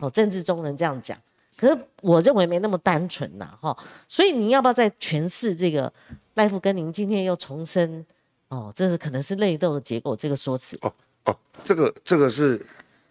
[0.00, 1.16] 哦，政治中人这样讲，
[1.56, 3.76] 可是我认为没那么单纯呐，哈。
[4.08, 5.90] 所以你要不要再诠释这个
[6.34, 8.04] 赖夫跟您今天又重申？
[8.48, 10.78] 哦，这是可能是内斗的结果，这个说辞。
[10.82, 10.92] 哦
[11.24, 12.60] 哦，这个这个是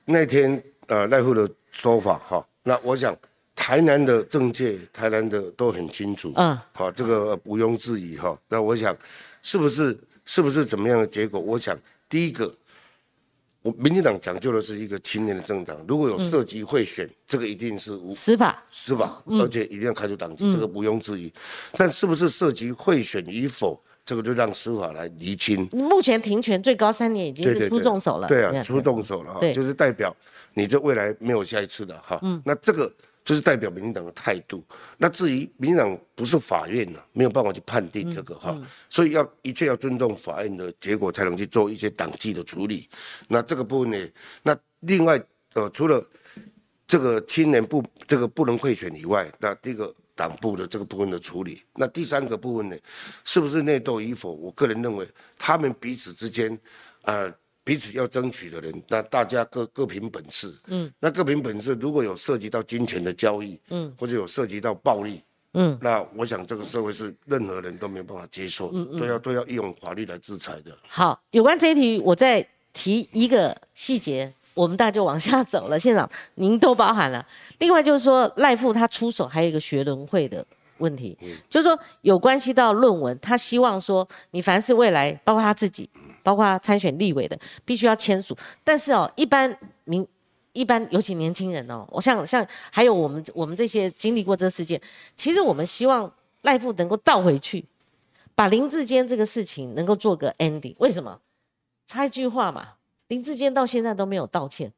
[0.05, 2.45] 那天呃赖富的说法哈。
[2.63, 3.17] 那我想
[3.55, 6.31] 台南的政界，台南的都很清楚。
[6.35, 8.37] 嗯，好，这个毋庸置疑哈。
[8.47, 8.95] 那我想
[9.41, 11.39] 是不是是不是怎么样的结果？
[11.39, 12.53] 我想第一个，
[13.63, 21.31] 我民进党讲究的是一个青年的政党，如果有涉及贿选，这个一定是无司法司法，而且一定要开除党籍，这个毋庸置疑。
[21.73, 23.81] 但是不是涉及贿选与否？
[24.05, 25.65] 这个就让司法来厘清。
[25.71, 28.27] 目前停权最高三年已经是出重手了。
[28.27, 30.13] 对啊，出重手了哈，就是代表
[30.55, 32.19] 你这未来没有下一次的哈。
[32.21, 32.41] 嗯。
[32.43, 32.91] 那这个
[33.23, 34.63] 就是代表民进党的态度。
[34.97, 38.57] 那至于民进党不是法院呢，没有办法去判定这个哈，
[38.89, 42.87] 所以要一切要尊重法院的结果，才能去做一些党纪的处理。
[43.27, 44.09] 那这个部分呢，
[44.41, 45.21] 那另外
[45.53, 46.03] 呃，除了
[46.87, 49.93] 这个青年不这个不能贿选以外，那这个。
[50.15, 52.77] 党部的这个部分的处理，那第三个部分呢，
[53.25, 54.31] 是不是内斗与否？
[54.31, 55.09] 我个人认为，
[55.39, 56.55] 他们彼此之间，
[57.01, 57.33] 呃，
[57.63, 60.53] 彼此要争取的人，那大家各各凭本事。
[60.67, 65.23] 嗯，那各凭本事，如果有涉及到金钱的交易，嗯，或者有涉及到暴力，
[65.53, 70.77] 嗯，那我想这个社会是任何人都没有办法接受，嗯都要都要用法律来制裁的。
[70.85, 75.79] 好，有关这一题，我再提一个细节，我们大家就往下走了。
[75.79, 77.25] 县长， 您都包含了。
[77.59, 80.45] 另外就是说，赖富他出手还有一个学轮会的
[80.79, 81.17] 问题，
[81.47, 85.89] 就是说有关系到论文，他希望说你凡是未来，包括他自己。
[86.23, 88.35] 包括参选立委的，必须要签署。
[88.63, 90.07] 但是哦，一般民，
[90.53, 94.81] 一般尤其年轻人哦，我像像还有我们我们这些经历过这个事件，
[95.15, 96.11] 其实我们希望
[96.41, 97.65] 赖富能够倒回去，
[98.33, 100.73] 把林志坚这个事情能够做个 ending。
[100.79, 101.19] 为什么？
[101.85, 102.75] 插一句话嘛，
[103.09, 104.71] 林志坚到现在都没有道歉。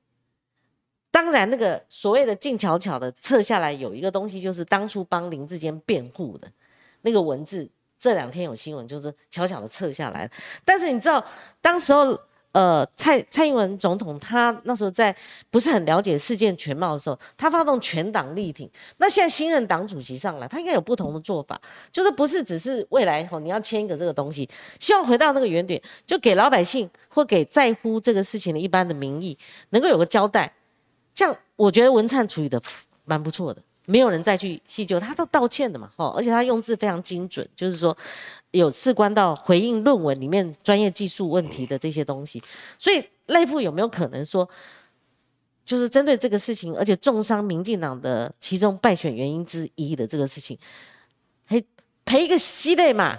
[1.12, 6.52] 当然，那个所谓的静悄悄的撤下来，有一个东西就是当初帮林志坚辩护的
[7.04, 7.70] 那个文字。
[8.06, 10.30] 这两天有新闻，就是悄悄的撤下来
[10.64, 11.26] 但是你知道，
[11.60, 12.16] 当时候，
[12.52, 15.16] 呃，蔡蔡英文总统他那时候在
[15.50, 18.70] 不是很了解事件全貌的时候，他发动全党力挺。
[18.98, 21.60] 那现在新任党主席上来，他应该有不同的做法，
[21.92, 24.48] 就是不是只是未来吼你要签一个这个东西，
[24.80, 29.36] 希望回到那个原点，就给老百姓或给在乎这个事情的一般的民意
[29.72, 30.54] 能够有个交代。
[31.16, 32.62] 这样我觉得文灿处理的
[33.06, 33.60] 蛮不错的。
[33.86, 37.96] 没有人再去细究，他都道歉的嘛，哦，而且他用字非常精准，就是说
[38.52, 42.42] 有事关到回应论文里面专业技术问题的这些东西，
[42.78, 44.48] 所以赖富有没有可能说，
[45.66, 50.58] 就是针对这个事情，而且重伤民进党的其中败选原因之一的这个事情，
[51.48, 51.64] 赔
[52.06, 53.18] 赔一个息类嘛？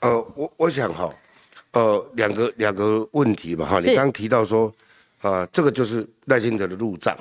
[0.00, 1.10] 呃，我我想哈，
[1.72, 4.72] 呃，两个两个问题吧哈，你刚刚提到说，
[5.20, 7.16] 啊，这个就是赖清德的入账。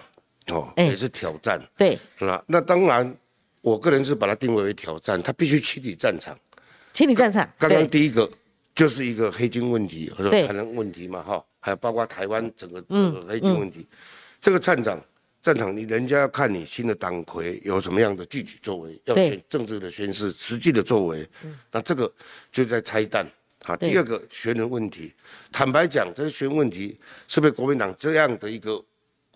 [0.48, 1.60] 哦，也是挑战。
[1.76, 3.18] 对，那那当然，
[3.62, 6.38] 我个人是把它定位为挑战，他必须清理战场。
[6.94, 7.50] 清理战场。
[7.58, 8.30] 刚刚第一个
[8.76, 12.80] 就是一个黑金问题或者台湾问题嘛，哈，还有包括台湾整个
[13.28, 13.88] 黑金问题。
[14.40, 15.04] 这个战场，
[15.42, 21.28] 战场你人家要看你新的党魁有什么样的具体作为，要宣政治的宣示，实际的作为。
[21.72, 22.12] 那这个
[22.52, 23.26] 就在拆弹。
[23.64, 25.12] 好，第二个学人问题，
[25.52, 26.96] 坦白讲，这个学人问题
[27.28, 28.80] 是被国民党这样的一个。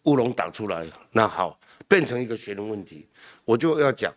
[0.03, 3.07] 乌龙打出来，那好，变成一个学人问题，
[3.45, 4.13] 我就要讲，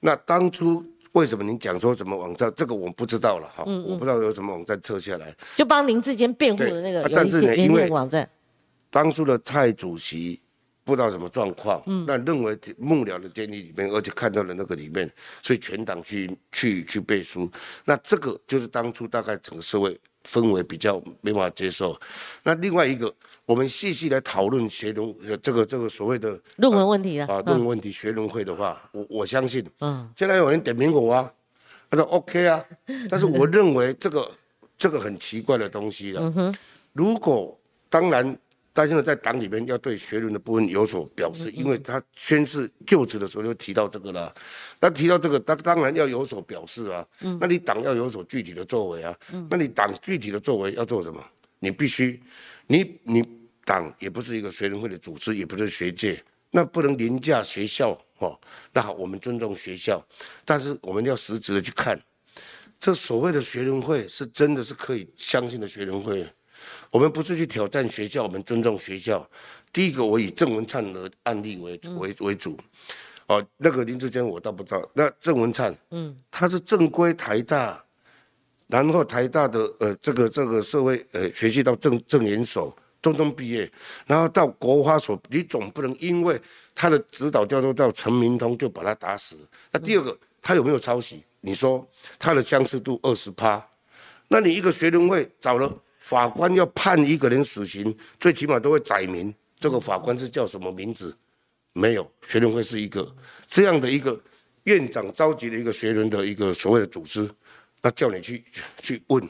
[0.00, 8.28] 那当初为什么您讲说什么网站，这个我不知道了哈，我不知道有什么网站撤下来，就帮林志坚辩护的那个但是呢，因为网站，
[8.90, 10.40] 当初的蔡主席
[10.84, 15.10] 不知道什么状况，那认为幕僚的建议里面，而且看到了那个里面，
[15.42, 17.50] 所以全党去去去背书，
[17.84, 19.98] 那这个就是当初大概整个社会。
[20.24, 21.98] 氛围比较没办法接受，
[22.42, 23.12] 那另外一个，
[23.44, 31.32] 我们细细来讨论学农这个这个所谓的论文问题啊，论文问题学农会的话，我我相信，嗯，现在有人点名我啊，
[31.90, 32.64] 他说 OK 啊，
[33.10, 34.30] 但是我认为这个
[34.78, 36.54] 这个很奇怪的东西了，嗯哼，
[36.92, 37.58] 如果
[37.88, 38.38] 当然。
[38.72, 44.34] 但现在在党里面要对学伦的部分有所表示，因为他宣誓就职的时候就提到这个了。
[44.80, 47.06] 那提到这个，他当然要有所表示啊。
[47.20, 47.36] 嗯。
[47.40, 49.14] 那你党要有所具体的作为啊。
[49.32, 49.46] 嗯。
[49.50, 51.22] 那你党具体的作为要做什么？
[51.58, 52.20] 你必须，
[52.66, 53.22] 你你
[53.64, 56.20] 党也不是一个学伦会的组织，也不是学界，
[56.50, 58.36] 那不能凌驾学校哦。
[58.72, 60.04] 那好，我们尊重学校，
[60.44, 61.96] 但是我们要实质的去看，
[62.80, 66.26] 这所谓的学伦会是真的是可以相信的学伦会。
[66.92, 69.26] 我们不是去挑战学校，我们尊重学校。
[69.72, 72.54] 第一个，我以郑文灿的案例为为为主。
[73.28, 74.90] 哦，那个林志坚我倒不知道。
[74.92, 77.82] 那郑文灿，嗯，他是正规台大，
[78.66, 83.72] 然后台大的呃这个这个社会呃学习到正正研所，东东毕业，
[84.06, 86.38] 然后到国花所，你总不能因为
[86.74, 89.34] 他的指导教授叫陈明通就把他打死。
[89.70, 91.24] 那第二个，他有没有抄袭？
[91.40, 91.88] 你说
[92.18, 93.66] 他的相似度二十趴，
[94.28, 95.74] 那你一个学生会找了。
[96.02, 101.16] 法官要判一个人死刑，最起码都会载明这个法官是叫什么名字？
[101.74, 103.14] 没有，学联会是一个
[103.46, 104.20] 这样的一个
[104.64, 107.30] 院长召集的一个学联的一个所谓的组织，
[107.80, 108.44] 那叫你去
[108.82, 109.26] 去问，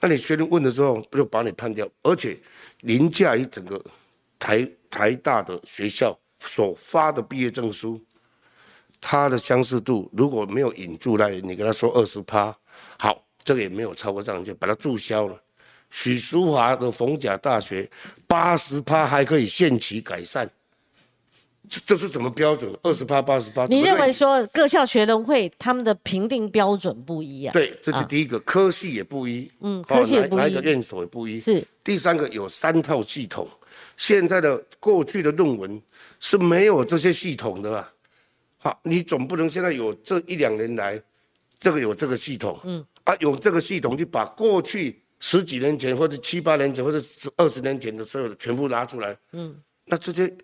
[0.00, 1.88] 那你学联问的时候，不就把你判掉？
[2.02, 2.38] 而且
[2.82, 3.84] 凌驾于整个
[4.38, 8.00] 台台大的学校所发的毕业证书，
[9.00, 12.56] 它的相似度如果没有引注来，你跟他说二十趴，
[12.96, 15.36] 好，这个也没有超过上限，把它注销了。
[15.92, 17.88] 许淑华的逢甲大学
[18.26, 20.48] 八十趴还可以限期改善，
[21.68, 22.74] 这这是什么标准？
[22.82, 23.66] 二十趴、八十趴？
[23.66, 27.52] 你认为说各校学生会他们的评定标准不一啊？
[27.52, 31.38] 对，这是第一个，科系也不一，嗯，科系也不一，哪一个院所也不一。
[31.38, 33.46] 是第三个，有三套系统，
[33.98, 35.80] 现在的过去的论文
[36.20, 37.92] 是没有这些系统的吧？
[38.56, 40.98] 好，你总不能现在有这一两年来，
[41.60, 45.01] 这个有这个系统，嗯，啊，有这个系统就把过去。
[45.24, 47.00] 十几年前或者七八年前或者
[47.36, 49.54] 二十年前的所有的全部拿出来，嗯，
[49.84, 50.36] 那这些，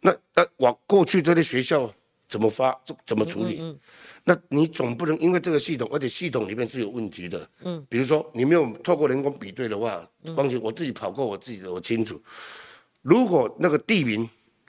[0.00, 1.92] 那那往过去这些学校
[2.30, 2.74] 怎么发
[3.06, 3.78] 怎么处理？
[4.24, 12.18] 那你总不能因为这个系统，而且系统里面是有问题的，嗯，比如说你没有透过人工比对的话，光且我自己跑过我自己的，我清楚，
[13.02, 14.26] 如果那个地名，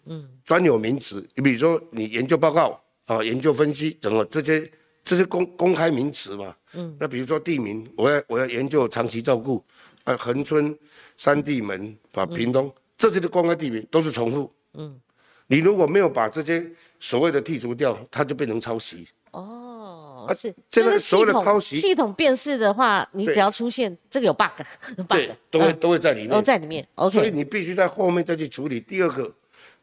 [0.08, 4.70] 嗯，专有名词，你比如说你研究报告啊，研究分析，整个这些
[5.04, 9.64] 这是公公开名词嘛，嗯，那比如说地名，我要我要研究长期照顾，
[10.06, 10.78] 啊，恒春、
[11.18, 15.00] 三地门、把，屏东这些的公开地名都是重复，嗯，
[15.48, 19.08] 你如果没有把这些所谓的剔除掉，它就变成抄袭。
[19.32, 25.18] 哦，是，这个系统系统辨识的话，你只要出现这个有 bug，bug
[25.50, 26.88] 都会都会在里面，都在里面。
[26.96, 28.80] OK，所以你必须在后面再去处理。
[28.80, 29.34] 第二个，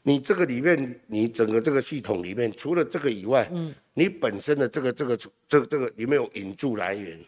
[0.03, 5.17] 你这个里面，你整个这个系统里面，除了这个以外，嗯，你本身的这个这个
[5.49, 7.19] 这个这个有没有引注来源？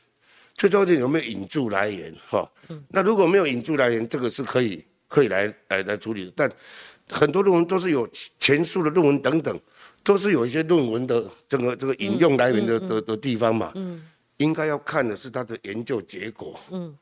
[0.54, 2.14] 最重要是有没有引注来源？
[2.28, 6.32] 哈，嗯，那如果没有引注来源，这个是可以可以来来来处理的。
[6.34, 6.50] 但
[7.08, 8.08] 很多论文都是有
[8.38, 9.60] 前述的论文等等。
[10.04, 14.02] 都是有一些论文的整个这个引用来源的的的地方嘛，嗯，
[14.38, 16.92] 应该要看的是它的研究结果，嗯，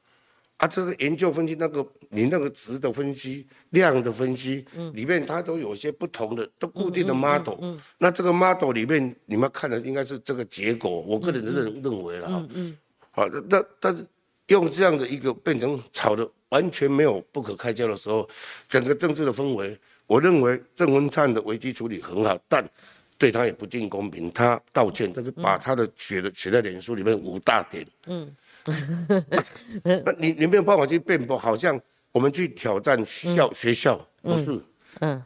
[0.61, 12.77] 啊，这个研究分析那个你那个值的分析、量的分析，嗯，里面它都有一些不同的、都固定的 model，嗯，那这个 model 里面你们看的应该是这个结果，我个人的认认为了哈，嗯，
[13.11, 14.07] 好，那但是
[14.49, 18.29] 用这样的一个变成炒的完全没有不可开交的时候，
[18.69, 19.79] 整个政治的氛围。
[20.07, 22.69] 我认为郑文灿的危机处理很好，但
[23.17, 24.29] 对他也不尽公平。
[24.33, 27.87] 他道歉，但是把他的写的写在脸书里面五大点。
[28.07, 28.29] 嗯，
[30.05, 31.81] 那你你没有办法去辩驳，好像
[32.13, 34.63] 我们去挑战校学校，不是？
[35.01, 35.23] 嗯，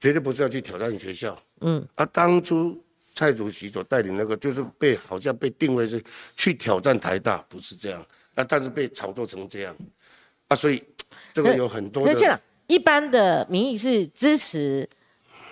[0.00, 1.40] 绝对不是要去挑战学校。
[1.60, 2.78] 嗯，啊，当初
[3.14, 6.02] 蔡主席所带领那个，就是被好像被定位是
[6.36, 8.04] 去挑战台大，不是这样。
[8.34, 9.76] 啊，但是被炒作成这样，
[10.48, 10.82] 啊，所以
[11.32, 12.40] 这个有很多的。
[12.66, 14.88] 一般的民意是支持，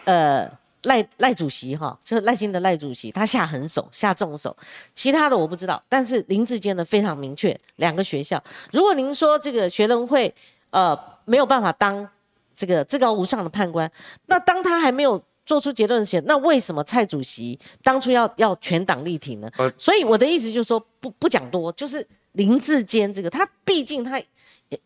[0.04, 0.50] 呃
[0.84, 4.56] 赖赖主席哈，就是赖清德赖主席，他下狠手下重手，
[4.94, 10.34] 其他的我不知道，但是林志坚的非常明确，两个学校，如果您说这个学生会
[10.70, 12.08] 呃没有办法当
[12.54, 13.90] 这个至高无上的判官，
[14.26, 19.50] 那当他还没有做出结论前，那为什么蔡主席当初要要全党力挺呢？
[19.78, 24.20] 所以我的意思就是说不不讲多，就是林志坚这个他毕竟他。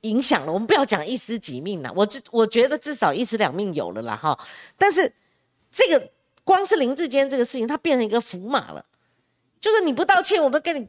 [0.00, 4.36] 影响了，我们不要讲一尸几命了，我至我觉得至少一尸两命有了啦哈。
[4.76, 5.08] 但是
[5.70, 6.10] 这个
[6.44, 8.84] 光是林志坚这个事情，他变成一个符码了，
[9.60, 10.88] 就是你不道歉，我们跟你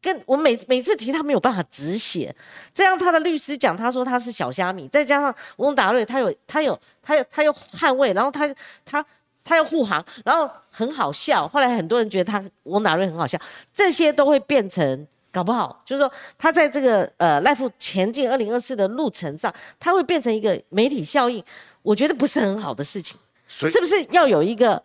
[0.00, 2.34] 跟我每每次提他没有办法止血，
[2.72, 8.48] 这样他的律师讲，他说他是小虾米，再加上翁达瑞，他有他有他有他又捍卫，然后他
[8.84, 9.04] 他
[9.42, 13.38] 他又护航，然后很好笑，后来很多人觉得他翁达瑞很好笑，
[13.74, 15.06] 这些都会变成。
[15.30, 21.44] 搞不好就是说，他在这个呃赖富前进二零二四的路程上，他会变成一个媒体效应，
[21.82, 23.16] 我觉得不是很好的事情。
[23.48, 24.80] 是不是要有一个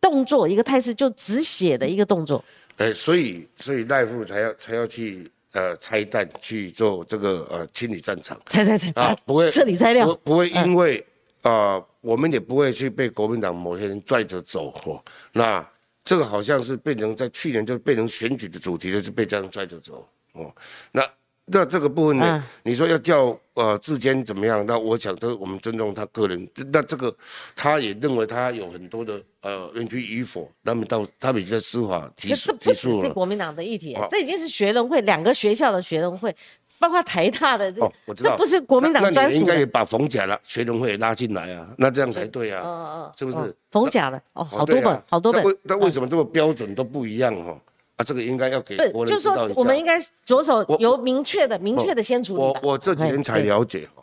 [0.00, 2.42] 动作，一个态势，就止血的一个动作？
[2.78, 11.06] 哎，所以所以赖富才要才要去呃拆弹去做这个呃清理战场，拆拆拆啊，不会彻底拆掉，不会因为
[11.42, 15.64] 啊，我们也不会去被国民党某些人拽着走哦，那。
[16.06, 20.54] 这个好像是变成在去年就变成选举的主题，就是被这样拽着走哦。
[20.92, 21.02] 那
[21.46, 22.42] 那这个部分呢？
[22.62, 24.64] 你说要叫呃志坚怎么样？
[24.66, 26.48] 那我想都我们尊重他个人。
[26.72, 27.14] 那这个
[27.54, 33.10] 他也认为他有很多的呃冤屈与否，那么到他们已经在司法提诉提诉了。
[33.10, 36.34] 国民党的议题，这已经是学人会两个学校的学人会。
[36.76, 37.80] 包括台大的这，
[38.14, 39.36] 这不是国民党专属。
[39.38, 43.56] 应该也把冯甲了学生会拉进来啊，那这样才对啊，是不是？
[43.70, 45.42] 冯甲的哦，好多本，好多本。
[45.62, 47.56] 那为什么这个标准都不一样哈？
[47.96, 48.76] 啊，这个应该要给。
[48.90, 52.40] 不，就是说我们应该着手由明确的、明确的先处理。
[52.40, 54.02] 我我这几天才了解哈，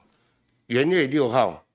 [0.68, 1.66] 元月六号，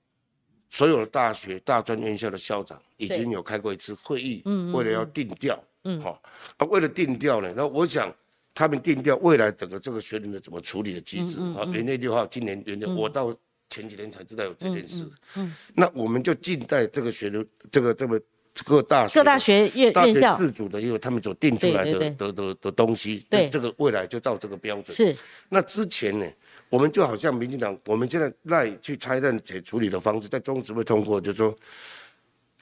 [0.69, 6.21] 所有的大学、大专院校的校长已经有开过一次会议，嗯为了要定调，嗯，好，
[6.57, 8.13] 啊，为了定调呢，那我想。
[8.59, 11.61] 他们定调未来整个这个学人的怎么处理的机制啊？
[11.71, 13.31] 元月六号，今年元月，我到
[13.69, 15.07] 前几天才知道有这件事。
[15.35, 18.19] 嗯，那我们就静待这个学人，这个这个
[18.67, 24.95] 各大各大学院院校自主的，因为他们所定出来的的的的东西，对这个未来就照这个标准。
[24.95, 25.15] 是。
[25.49, 26.25] 那之前呢，
[26.69, 31.55] 我们就好像民进党，我们现在赖去拆弹解处理的方式，在中执会通过，就是说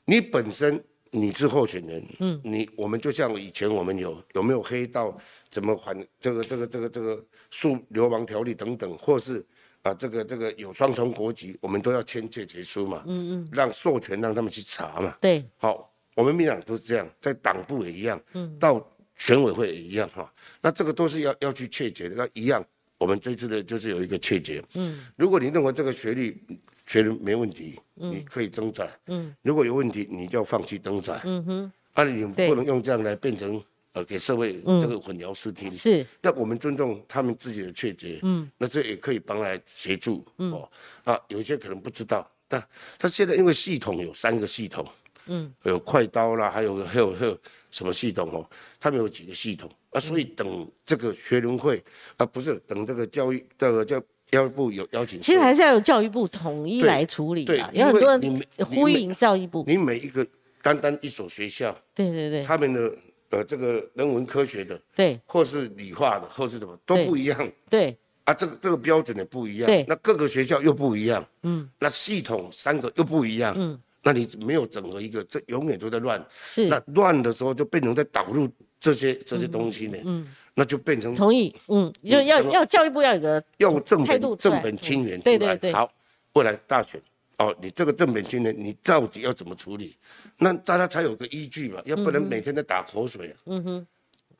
[0.06, 0.82] 你本身
[1.12, 5.18] 你是候选人，嗯，你我们就像以前我们有有没有黑道？
[5.52, 9.42] 怎么还这个这个这个这个诉流氓条例等等，或是
[9.84, 18.84] 啊这个这个有双重国籍，我们都要签借结书嘛，嗯嗯，让授权让他们去查嘛，对，好，我们民党都是这样，在党部也一样，嗯，到
[19.18, 22.66] 选委会也一样哈，那这个都是要要去确决的，那一样
[22.98, 26.42] 我们这次的就是有一个确决，嗯，如果你认为这个学历
[26.88, 33.62] 学历没问题，你可以增载，嗯，如果有问题，你就要放弃登载，嗯哼，啊，你不能用这样来变成
[33.92, 40.70] 呃给社会这个混淆视听，是，那我们尊重他们自己的确决，嗯，那这也可以帮来协助，哦，
[41.04, 42.66] 啊，有一些可能不知道，但
[42.98, 44.88] 他现在因为系统有三个系统。
[45.28, 47.38] 嗯，有快刀啦，还有还有还有
[47.72, 48.48] 什么系统哦？
[48.80, 50.00] 他们有几个系统啊？
[50.00, 51.84] 所以等这个学联会
[52.18, 54.02] 啊，不是等这个教育这个教
[54.32, 57.58] 教育部有邀请，其实还是要有教育部统一来处理的。
[57.74, 60.26] 有很多人呼应教育部，你每一个
[60.62, 62.94] 单单一所学校，对对对，他们的
[63.30, 67.98] 呃这个人文科学的，对，或是理化的，或是什么都不一样，对。
[68.26, 73.80] 啊，这个这个标准也不一样，对，那各个学校又不一样，嗯，那系统三个又不一样，嗯。
[74.06, 76.24] 那你没有整合一个，这永远都在乱。
[76.46, 76.68] 是。
[76.68, 78.48] 那乱的时候就变成在导入
[78.80, 79.98] 这些这些东西呢。
[80.06, 80.28] 嗯。
[80.54, 81.16] 那就变成。
[81.16, 81.54] 同意。
[81.70, 81.92] 嗯。
[82.04, 85.38] 就要要教育部要有个要正本正本清源出来。
[85.38, 85.74] 对对对。
[85.74, 85.92] 好，
[86.34, 87.02] 未来大选
[87.40, 89.96] 哦，你这个正本清源，你到底要怎么处理？
[90.38, 93.36] 那大家才有个依据嘛，要不然每天在打口水啊。
[93.48, 93.88] 嗯哼。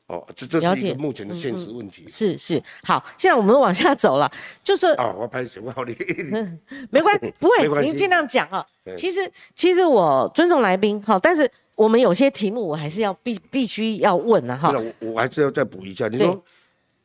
[0.08, 2.04] 哦，这这是一个目前的现实问题。
[2.06, 4.30] 是是，好，现在我们往下走了，
[4.62, 5.96] 就是啊，我拍什么好你？
[6.90, 8.64] 没关系，不会， 您尽量讲啊。
[8.96, 9.18] 其实
[9.56, 14.70] 其实我尊重来宾，哈，但是我们有些题目我还是要必必须要问的哈。
[14.70, 16.40] 我我还是要再补一下，你说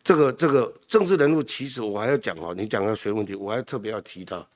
[0.04, 4.48] 这个这个政治人物，其实我还要讲哈，你讲到学问题，我还特别要提到，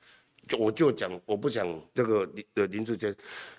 [0.46, 3.12] 就我就讲，我不讲这个林呃林志坚，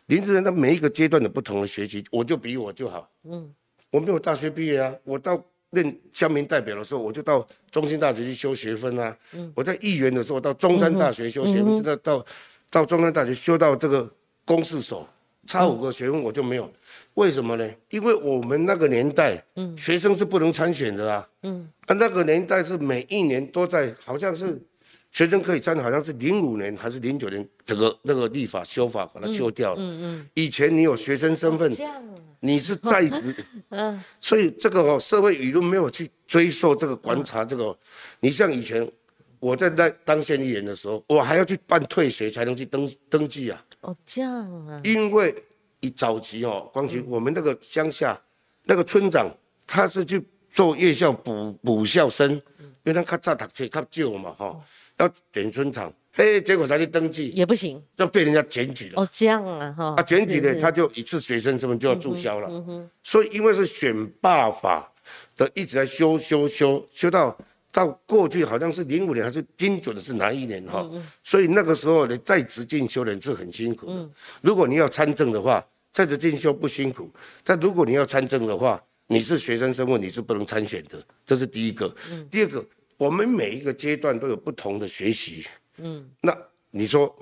[0.05, 3.53] 林志坚他每一个阶段的不同的学习，我就比我就好，嗯。
[3.97, 9.17] 我没有大学毕业啊，我到任乡民代表的时候，我就到中心大学去修学分啊。
[9.33, 9.51] 嗯。
[9.55, 12.25] 我在议员的时候，到中山大学修学分，到到
[12.69, 14.07] 到中山大学修到这个
[14.45, 15.09] 公事所，
[15.47, 16.71] 差五个学分我就没有。
[17.15, 17.67] 为什么呢？
[17.89, 21.27] 因为我们那个年代，嗯，学生是不能参选的啊。
[21.41, 21.67] 嗯。
[21.87, 24.61] 啊，那个年代是每一年都在，好像是
[25.17, 29.81] 学生可以参，好像是零五年还是零九年，整个那个立法修法把它修掉了。
[29.81, 30.29] 嗯嗯。
[30.35, 31.75] 以前你有学生身份。
[32.39, 33.35] 你是在职，
[33.69, 37.75] 嗯， 所以这个哦，社会舆论没有去追溯这个观察这个。
[38.19, 38.87] 你像以前
[39.39, 43.65] 我在那当县议员的时候，我还要去办退学才能去登登记啊。
[43.81, 44.79] 哦，这样啊。
[44.83, 45.33] 因为
[45.79, 48.15] 一早期哦，光其我们那个乡下
[48.65, 49.27] 那个村长，
[49.65, 52.41] 他是去做夜校补补校生，因
[52.83, 54.61] 为他较早读册较少嘛，哈，
[54.97, 55.93] 要点村长。
[56.15, 59.01] 哎，结果他去登记也不行，就被人家检举了。
[59.01, 59.93] 哦，这样啊，哈。
[59.97, 62.47] 啊，检举呢，他就一次学生身份就要注销了。
[62.49, 62.89] 嗯哼。
[63.03, 64.91] 所以因为是选罢法
[65.35, 67.37] 的，一直在修修修修到
[67.71, 70.89] 到过去好像是零五年还是精准的是哪一年哈？
[71.23, 74.09] 所以那个时候的在职进修人是很辛苦的。
[74.41, 77.07] 如果你要参政的话，在职进修不辛苦，
[77.43, 81.93] 但如果你要参政的话，你是学生身份你是不能参选的，这是第一个。
[82.11, 82.27] 嗯。
[82.31, 82.65] 第二个，
[82.97, 85.45] 我们每一个阶段都有不同的学习。
[85.77, 86.35] 嗯，那
[86.71, 87.15] 你说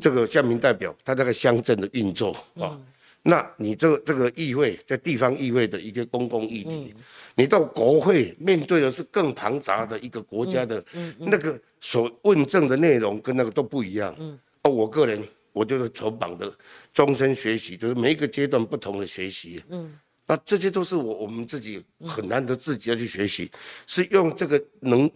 [0.00, 2.80] 这个乡民代表他这个乡镇的运作啊，
[3.22, 6.94] 那你这个这个议会在地方议会的一个公共议题，
[7.34, 10.84] 你到国会面对的是更庞杂的一个国家的，
[11.18, 14.14] 那个所问政的内容跟那个都不一样。
[14.18, 16.52] 嗯，哦，我个人我就是从绑的
[16.92, 19.62] 终身学习，就是每一个阶段不同的学习。
[19.70, 23.50] 嗯，那这些都是我我们自己很难得自己要去学习，
[23.86, 25.10] 是用这个能。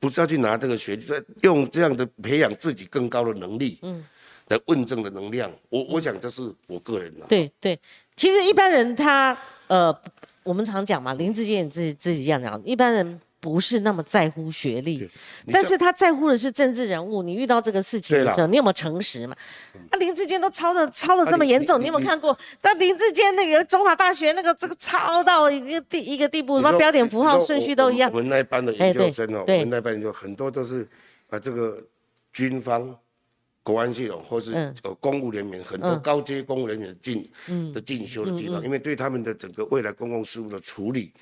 [0.00, 4.04] 不是要去拿这个学历，是用这样的培养自己更高的能力，嗯，
[4.46, 5.50] 来问政的能量。
[5.70, 7.26] 我我讲这是我个人的。
[7.26, 7.76] 对对，
[8.14, 9.36] 其实一般人他
[9.66, 9.92] 呃，
[10.44, 13.20] 我们常讲嘛，林志坚自己自己这样讲，一般人。
[13.40, 15.08] 不是那么在乎学历，
[15.52, 17.22] 但是他在乎的是政治人物。
[17.22, 19.36] 你遇到这个事情的时候，你有没有诚实嘛？
[19.90, 22.36] 啊，林志坚都抄的抄的这么严重，你有没有看过？
[22.62, 28.10] 那林志坚那个中华大学那个这个抄到一个地一个地步，什么标点符号顺序都一样。
[28.12, 30.88] 我们那班的研究生哦，我们那班研究很多都是
[31.30, 31.80] 啊，这个
[32.32, 32.98] 军方。
[33.68, 37.30] 国安系统，或是呃公务人员，很多高阶公务人员进
[37.74, 41.12] 的进修的地方，因为对他们的整个未来公共事务的处理，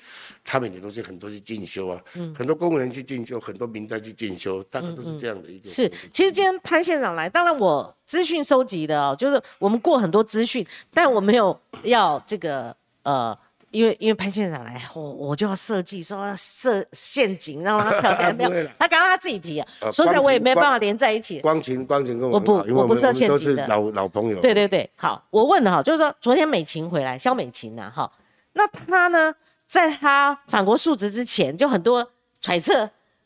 [0.45, 2.01] 他们也都是很多去进修啊，
[2.33, 5.69] 很多公务员去进修，很多民代去进修，大概都是这样的一个。
[5.69, 12.73] 是，其实今天潘县长来，当然我资讯收集的哦，就是我们过很多资讯，但我没有要这个
[13.03, 13.37] 呃。
[13.71, 18.31] 因为因为潘县长来，我我就要设计说设陷阱，让他 跳台。
[18.31, 18.49] 没有，
[18.79, 19.67] 他刚刚他自己提啊。
[19.91, 21.41] 说实在，我也没办法连在一起。
[21.41, 23.67] 光晴，光晴跟我我不我不设陷阱的。
[23.67, 24.39] 老老朋友。
[24.39, 28.09] 对对对，好，我问的哈，就是说昨天美琴回来，肖美琴呐，哈，
[28.53, 29.35] 那她呢，
[29.67, 32.09] 在她反国述职之前，就很多
[32.39, 32.73] 揣测，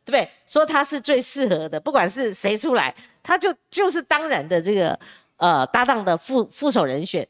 [0.04, 0.28] 对不对？
[0.48, 4.98] 说她是最适合的，不管是谁出来，她就就是当然的这个
[5.38, 7.28] 呃搭档的副副手人选。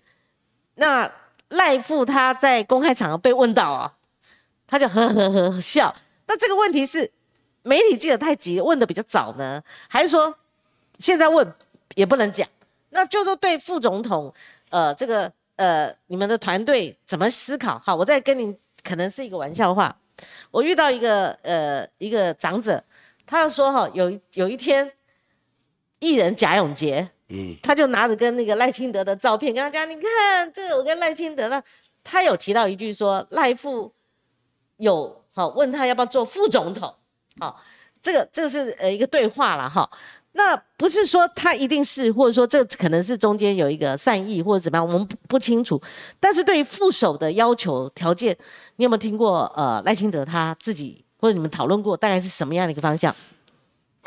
[0.76, 1.12] 那。
[1.52, 3.94] 赖富他在公开场合被问到啊，
[4.68, 5.96] 他就呵呵呵笑。
[6.28, 7.12] 那这个问题是
[7.64, 10.34] 媒体记者太急，问的比较早呢，还是说
[10.98, 11.54] 现在问
[11.96, 12.48] 也不能讲？
[12.90, 14.34] 那就说对副总统，
[14.70, 17.80] 呃，这个呃，你们的团队怎么思考？
[17.80, 19.96] 好，我再跟你可能是一个玩笑话。
[20.52, 22.84] 我遇到一个呃一个长者，
[23.26, 24.92] 他就说哈，有有一天，
[26.00, 27.10] 艺人贾永杰，
[27.62, 31.62] 他就拿着跟那个赖清德的照片，跟他讲，你看这我跟赖清德，那
[32.04, 33.94] 他有提到一句说赖副
[34.78, 36.94] 有好问他要不要做副总统，
[37.40, 37.62] 好，
[38.02, 39.90] 这个这个是呃一个对话了哈。
[40.34, 45.82] 那不是说他一定是，或者说这可能是中间有一个善意或者怎么样，我们不不清楚。
[46.22, 48.34] 但是对于副手的要求条件，
[48.78, 49.44] 你有没有听过？
[49.58, 53.14] 呃，赖清德他自己或者你们讨论过，大概是什么样的一个方向？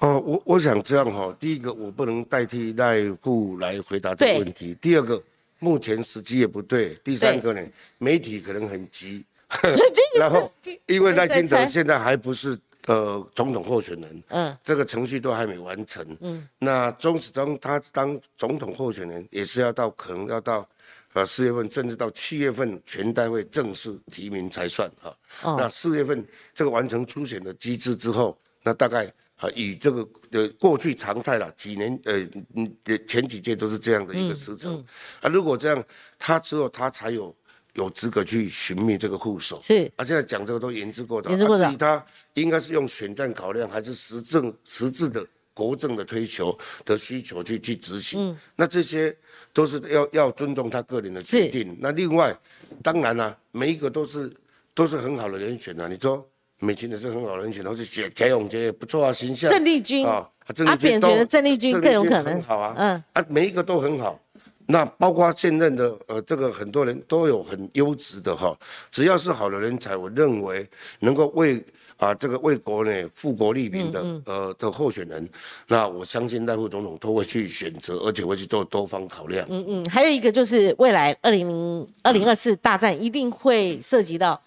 [0.00, 1.34] 哦，我我想这样哈。
[1.38, 4.76] 第一个，我不能代替赖户来回答这个问题。
[4.80, 5.22] 第二个，
[5.58, 6.98] 目前时机也不对。
[7.04, 7.62] 第三个呢，
[7.98, 9.24] 媒体可能很急。
[10.18, 10.52] 然后，
[10.86, 12.58] 因为赖清德现在还不是。
[12.86, 20.68] 呃，总统候选人，嗯，这个程序都还没完成，嗯，那中始终他当总统候选人也是要到可能要到，
[21.14, 25.16] 呃四月份，甚至到七月份全代会正式提名才算哈。
[25.56, 26.22] 那四月份
[26.54, 32.18] 这个完成初选的机制之后，那大概啊以这个的过去常态了，几年呃
[32.54, 32.76] 嗯
[33.06, 34.84] 前几届都是这样的一个时程，
[35.20, 35.84] 啊如果这样，
[36.18, 37.34] 他只有他才有。
[37.74, 41.28] 有资格去寻觅这个护手是，啊，现在讲这个都言之过早。
[41.30, 41.68] 言之过早。
[41.76, 48.30] 他应该是用选战考量，还是实政实质的国政的推求的需求去去执行？
[48.30, 49.12] 嗯，那这些
[49.52, 51.76] 都是要要尊重他个人的决定。
[51.80, 52.32] 那另外，
[52.80, 54.32] 当然啦，每一个都是
[54.72, 55.88] 都是很好的人选啊。
[55.88, 56.24] 你说
[56.60, 59.50] 美琴也是很好的人选，然后是贾贾永杰也不错啊，形象。
[59.50, 60.28] 郑丽君啊，
[60.66, 62.40] 阿扁觉得郑丽君更有可能。
[62.42, 64.18] 好啊，嗯，啊，每一个都很好。
[64.66, 68.56] 那包括现任的呃，这个很多人都有很优质的哈，
[68.90, 70.66] 只要是好的人才，我认为
[71.00, 71.62] 能够为
[71.98, 75.28] 啊这个为国内富国利民的呃的候选人，
[75.68, 79.46] 那我相信赖副总统都会去选择，而且会去做多方考量。
[79.50, 84.40] 嗯嗯，还有一个就是未来二零零二零二四大战一定会涉及到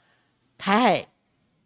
[0.58, 1.08] 台海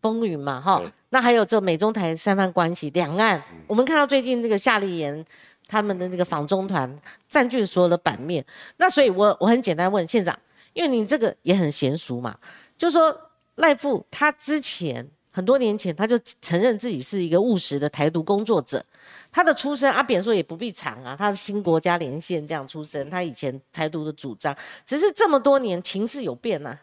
[0.02, 5.26] 风云嘛哈，那还有这美中台三方关系，两岸我们看到最近这个夏立言。
[5.68, 7.00] 他们的那个访中团
[7.30, 8.46] 占据所有的版面，
[8.76, 10.38] 那所以，我我很简单问县长，
[10.74, 12.38] 因为你这个也很娴熟嘛，
[12.78, 13.18] 就说
[13.56, 18.84] 赖富他之前很多年前他就承认自己是一个务实的台独工作者，
[19.32, 24.54] 他的出身阿扁说也不必藏啊，他是新国家连线这样出身，他以前台独的主张，
[24.86, 26.78] 只是这么多年情势有变呐，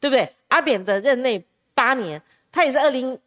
[0.00, 0.34] 对不对？
[0.48, 1.44] 阿扁的任内
[1.74, 3.18] 八年，他也是二零。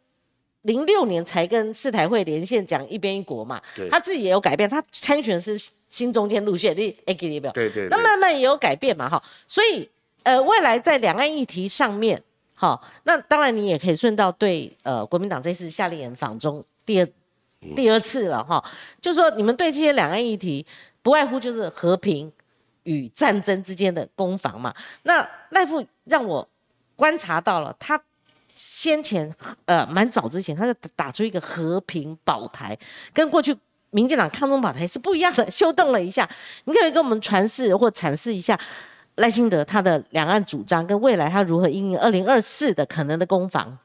[0.62, 3.60] 零六年才跟四台会连线讲一边一国嘛，
[3.90, 9.86] 他自己也有改变，他参选是新中间路线，你哎给你表，对对，那慢慢也有改变嘛，哈，所以
[10.22, 12.18] 呃未来在两岸议题上面，
[12.54, 17.06] 哈，那当然你也可以顺道对呃国民党这次夏立言访中第二
[17.76, 18.64] 第二次了哈，
[19.02, 20.64] 就说你们对这些两岸议题
[21.02, 22.32] 不外乎就是和平
[22.84, 26.48] 与战争之间的攻防嘛，那赖富让我
[26.96, 28.02] 观察到了他。
[28.56, 29.34] 先前
[29.64, 32.78] 呃蛮早之前，他就打出一个和平保台，
[33.12, 33.56] 跟过去
[33.90, 36.28] 民进党抗中保台是不一样的，修动了一下。
[36.64, 38.58] 你可以跟我们传示或阐释一下
[39.16, 43.78] 赖清德他的两岸主张，跟未来他如何应应二零二四的可能的攻防。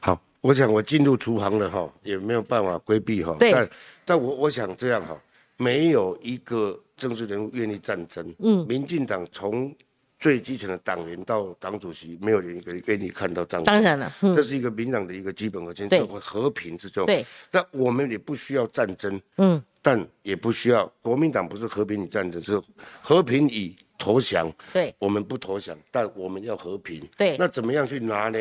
[0.00, 3.36] 好，我想我进入厨房了哈，也没有办法规避哈。
[3.38, 3.52] 对。
[3.52, 3.70] 但
[4.06, 5.14] 但我我想这样哈，
[5.56, 8.34] 没有一个政治人物愿意战争。
[8.38, 8.66] 嗯。
[8.66, 9.74] 民进党从
[10.20, 13.64] 最基层的党员到党主席，没有人愿意看到战争。
[13.64, 17.06] 当然了，这是一个民党的一个基本核心，社会和平之中。
[17.06, 22.60] 对，那我们也不需要战争，嗯，但也不需要国民党不是和平与战争，是
[23.00, 24.52] 和平与投降。
[24.74, 27.02] 对，我们不投降，但我们要和平。
[27.16, 28.38] 对，那怎么样去拿呢？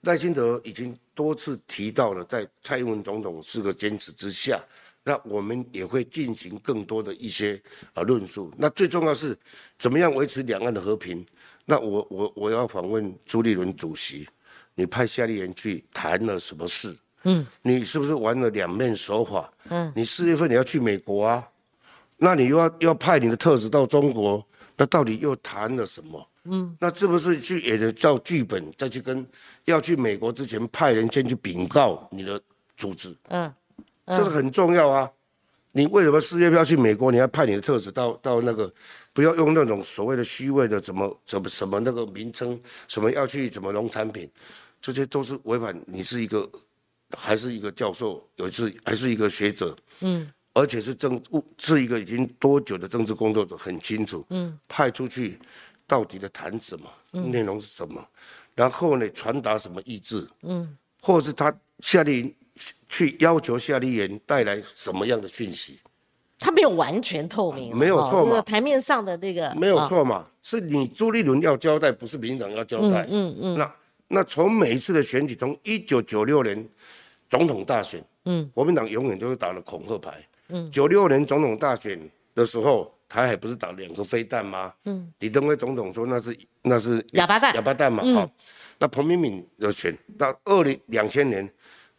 [0.00, 4.58] 赖清德已经多次提到了，在蔡英文总统四个坚持之下。
[5.04, 7.60] 那我们也会进行更多的一些
[7.92, 8.52] 啊论述。
[8.56, 9.36] 那最重要是，
[9.78, 11.24] 怎么样维持两岸的和平？
[11.64, 14.28] 那我我我要访问朱立伦主席，
[14.74, 16.96] 你派夏立言去谈了什么事？
[17.24, 19.52] 嗯，你是不是玩了两面手法？
[19.68, 21.48] 嗯，你四月份你要去美国啊，
[22.16, 24.44] 那你又要要派你的特使到中国，
[24.76, 26.28] 那到底又谈了什么？
[26.44, 29.24] 嗯，那是不是去演了照剧本，再去跟
[29.66, 32.40] 要去美国之前派人先去禀告你的
[32.76, 33.16] 组织？
[33.28, 33.52] 嗯。
[34.16, 35.10] 这个很重要啊！
[35.74, 37.10] 你为什么事业要去美国？
[37.10, 38.70] 你要派你的特使到到那个，
[39.14, 44.30] 不要用那种所谓的虚伪的怎么怎么什么那个名称，什么要去什么农产品，
[44.82, 45.74] 这些都是违反。
[45.86, 46.46] 你是一个
[47.16, 51.18] 还是一个教授，有一次还是一个学者，嗯，而且是政
[51.56, 55.38] 是一个已经多久的政治工作者，很清楚，嗯，派出去
[55.86, 56.86] 到底的谈什么，
[57.30, 58.06] 内容是什么，
[58.54, 61.50] 然后呢传达什么意志，嗯，或者是他
[61.80, 62.30] 下令。
[62.92, 65.80] 去要求夏立言带来什么样的讯息？
[66.38, 73.06] 他没有完全透明，没有错嘛那个台面上的那个没有啊错嘛，是你朱立伦要交代，不是民进党要交代。
[73.08, 73.74] 嗯嗯那
[74.08, 76.68] 那从每一次的选举，从一九九六年
[77.30, 80.12] 总统大选，嗯，国民党永远都是打了恐吓牌。
[80.48, 81.98] 嗯，九六年总统大选
[82.34, 84.70] 的时候，台海不是打两个飞弹吗？
[84.84, 88.04] 嗯，李登辉总统说那是那是哑巴蛋哑巴蛋嘛。
[88.12, 88.30] 好，
[88.78, 91.48] 那彭明敏的选到二零两千年，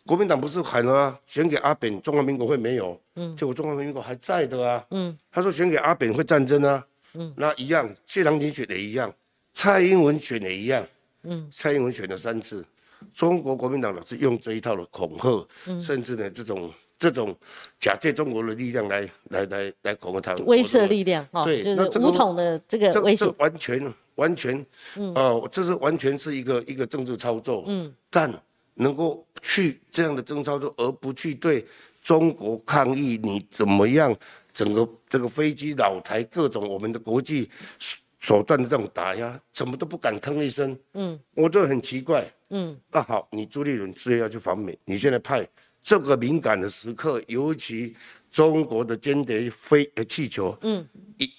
[0.05, 2.99] 国民党不是喊了啊，选给阿扁，中华民国会没有？
[3.15, 4.85] 嗯，结果中华民国还在的啊。
[4.91, 6.85] 嗯，他说选给阿扁会战争啊。
[7.13, 9.13] 嗯，那一样，谢长廷选的一样，
[9.53, 10.85] 蔡英文选的一样。
[11.23, 12.65] 嗯，蔡英文选了三次，
[13.13, 15.47] 中国国民党老是用这一套的恐吓，
[15.79, 17.33] 甚至呢这种这种
[17.79, 23.25] 假借中国的力量来来来来恐吓他，威慑力量哈，对就是那这个武统的这个威胁。
[23.37, 28.29] 完全完全，呃，这是完全是一个一个政治操作，嗯，但
[28.75, 31.65] 能够去这样的政治操作，而不去对
[32.01, 34.15] 中国抗议，你怎么样？
[34.53, 37.49] 整个这个飞机、老台各种我们的国际
[37.79, 45.45] 手手段的这种打压，怎么都不敢吭一声，嗯，我就很奇怪，嗯，那好，你朱立伦是要去访美，你现在派
[45.81, 47.95] 这个敏感的时刻，尤其
[48.31, 51.29] 中国的间谍飞呃气球，嗯，一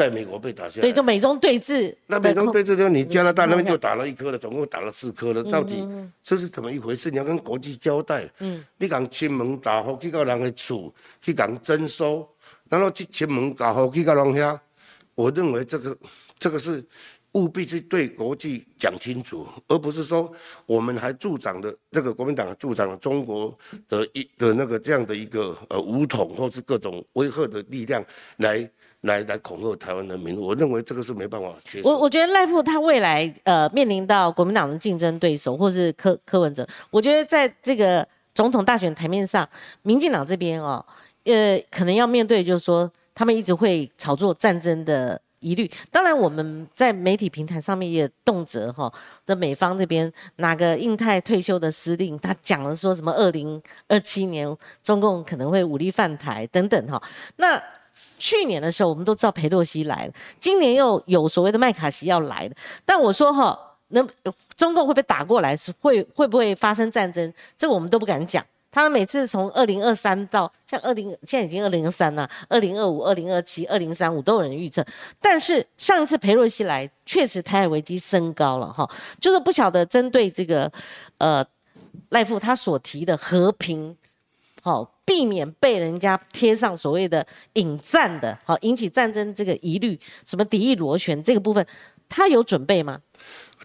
[0.00, 5.86] 在美国被打下来，对，就美中对峙，那美中对峙之后，你加拿大那边嗯就打了一颗了，总共打了四颗了，到底
[6.22, 7.10] 这是怎么一回事？
[7.10, 8.26] 你要跟国际交代。
[8.38, 10.90] 嗯，你讲亲门打火去到人的厝，
[11.20, 12.26] 去讲征收，
[12.70, 14.58] 然后去亲门打火去到人遐，
[15.14, 15.94] 我认为这个
[16.38, 16.82] 这个是
[17.32, 20.32] 务必是对国际讲清楚，而不是说
[20.64, 23.54] 我们还助长的这个国民党助长了中国
[23.86, 28.02] 的一的那个这样的一个呃武统或是各种威吓的力量
[28.38, 28.68] 来
[29.02, 30.40] 来来恐吓台湾人民。
[30.40, 31.48] 我认为这个是没办法。
[31.82, 39.48] 我我觉得赖富他未来呃面临到国民党的竞争对手或是柯柯文哲，我觉得在这个总统大选台面上，
[39.82, 40.84] 民进党这边哦，
[41.24, 45.20] 呃，可能要面对就是说他们一直会炒作战争的。
[45.42, 48.92] 疑虑，当然我们在媒体平台上面也动辄哈
[49.24, 57.02] 的美方这边哪个印太退休的司令，他讲了说什么二零二七年中共可能会武力犯台等等哈，
[57.36, 57.58] 那
[58.20, 62.54] 去年的时候，我们都知道裴洛西来了，今年又有所谓的麦卡锡要来了。
[62.84, 63.58] 但我说哈，
[63.88, 64.06] 那
[64.54, 65.56] 中共会不会打过来？
[65.56, 67.32] 是会会不会发生战争？
[67.56, 68.44] 这个我们都不敢讲。
[68.72, 74.84] 他们每次从二零二三到像二零，现在已经二零二三了，二零二五、二零二七、二零三五都有人预测。
[75.20, 80.70] 但是上一次裴洛西来，确实台海危机升高了哈，就是不晓得针对这个
[81.18, 81.44] 呃
[82.10, 83.96] 赖富他所提的和平
[84.62, 91.66] 好、避免被人家贴上所谓的引战的，好、引起战争这个疑虑，什么敌意螺旋这个部分，
[92.08, 93.00] 他有准备吗？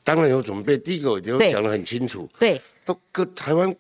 [0.04, 0.76] 当然有准备。
[0.76, 3.76] 第一个我就讲得很清楚，对，都跟台湾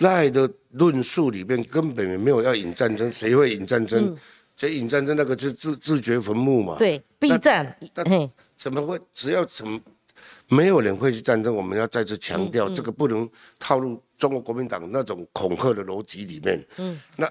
[0.00, 4.14] 赖的论述里面根本没有要引战争，谁会引战争？
[4.54, 9.00] 这引战争那个是自自掘坟墓嘛？，嗯对避战，那，怎么会？
[9.14, 9.80] 只要怎么
[10.50, 13.28] 没有人会去战争，我们要再次强嗯调，这个不能
[13.58, 16.60] 套入中国国民党那种恐吓的逻辑里面。
[16.76, 17.30] 嗯，那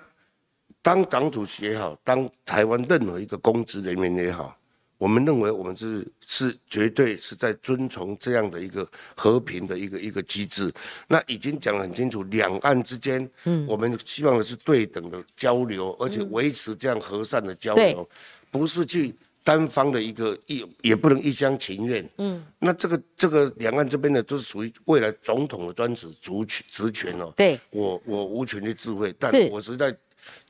[0.81, 4.57] 当党主席也好，当台湾任何一个公职人员也好，
[4.97, 10.71] 我们认为我们是是绝对是在遵从这样的一个和平的一个一个机制。
[11.05, 17.91] 那已经讲得很清楚，两岸之间，嗯，我们希望的是对等的交流，而且维持这样和善的交对。
[17.91, 18.09] 流，
[18.49, 19.13] 不是去
[19.49, 22.07] 单方的一个一也不能一厢情愿。
[22.19, 27.33] 嗯，那这个这个两岸这边呢，都是属于未来总统的专职主权职权哦。
[27.35, 29.91] 对，我我无权去智慧，但是我实在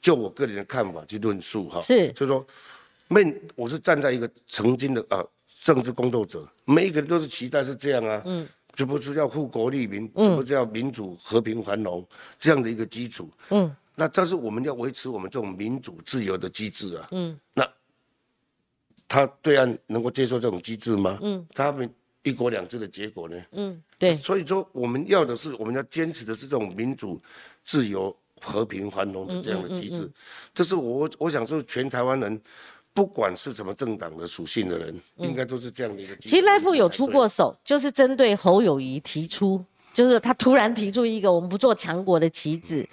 [0.02, 1.80] 就我个人的看法去论述哈。
[1.80, 2.46] 是就是说，
[3.08, 5.24] 面我是站在一个曾经的啊
[5.62, 8.22] 政治工作者，每一个人都是期待是这样啊。
[8.26, 8.46] 嗯。
[8.76, 12.06] 这不是要护国利民，这不是要民主和平繁荣
[12.38, 13.30] 这样的一个基础。
[13.52, 13.74] 嗯。
[13.96, 17.08] 那但是我们要维持我们这种民主自由的机制啊。
[17.12, 17.40] 嗯。
[17.54, 17.66] 那
[19.10, 21.20] 他对岸能够接受这种机制吗？
[21.22, 21.46] 嗯。
[21.54, 21.90] 他们
[22.24, 23.36] 一国两制的结果呢？
[23.54, 27.20] 嗯，对，所以说，我们要的是，我们要坚持的是这种民主、
[27.64, 30.10] 自由、和平、繁荣的这样的机制。
[30.54, 32.40] 这是我我想说，全台湾人，
[32.94, 36.30] 不管是什么政党的属性的人，应该都是这样的一个机制。
[36.30, 42.86] 其实赖富有出过手，就是针对侯友谊提出，就是他突然提出一个我们不做强国的棋子，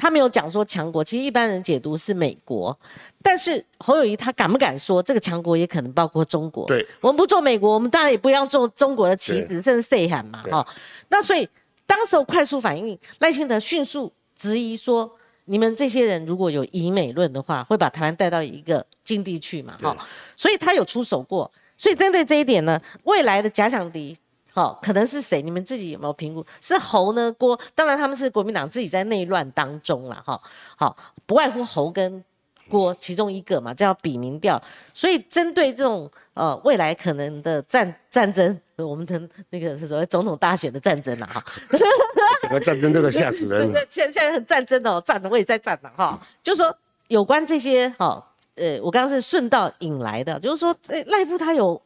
[0.00, 2.76] 他没有讲说强国，其实一般人解读是美国，
[3.22, 6.66] 但是侯友谊他敢不敢说这个强国也可能包括中国？
[6.66, 10.66] 对，我们不做美国，我们当然也不要做中国的棋子，甚至 say 喊嘛，对哈、
[11.10, 11.46] 那所以
[11.86, 15.12] 当时候快速反应，赖清德迅速质疑说。
[15.46, 19.76] 你们这些人如果有以美论的话，会把台湾带到一个境地去嘛？
[19.82, 19.96] 哈，
[20.36, 21.50] 所以他有出手过。
[21.76, 24.16] 所以针对这一点呢，未来的假想敌
[24.52, 25.40] 好、可能是谁？
[25.42, 26.44] 你们自己有没有评估？
[26.60, 27.32] 是侯呢？
[27.38, 27.58] 郭？
[27.74, 30.40] 当然他们是国民党自己在内乱当中了，哈。
[30.76, 30.96] 好，
[31.26, 32.22] 不外乎侯跟
[32.68, 34.60] 郭其中一个嘛，这要比民调。
[34.92, 39.20] 所以针对这种呃未来可能的战战争，我们的
[39.50, 41.44] 那个所谓总统大选的战争了哈。
[42.42, 43.80] 整个战争这个吓死人 对。
[43.80, 46.18] 对，现现在很战争哦，战的我也在战了哈。
[46.42, 46.74] 就说
[47.08, 48.24] 有关这些哈，
[48.54, 51.80] 呃，我刚刚是顺道引来的，就是说，呃，赖夫他有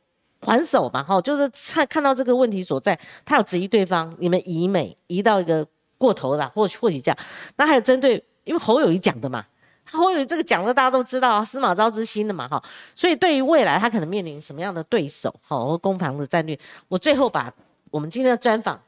[0.44, 5.66] 还手嘛哈，就是看看到这个问题所在，他有质疑对方，你们移美移到一个
[5.98, 7.18] 过头了，或许或许这样。
[7.56, 9.44] 那还有针对，因为侯友谊讲的嘛。
[9.90, 12.62] 侯友谊这个讲的大家都知道啊，司马昭之心的嘛哈，
[12.94, 17.52] 所以对于未来他可能面临什么样的对手哈，或攻防的战略，我最后把
[17.90, 18.80] 我们今天的专访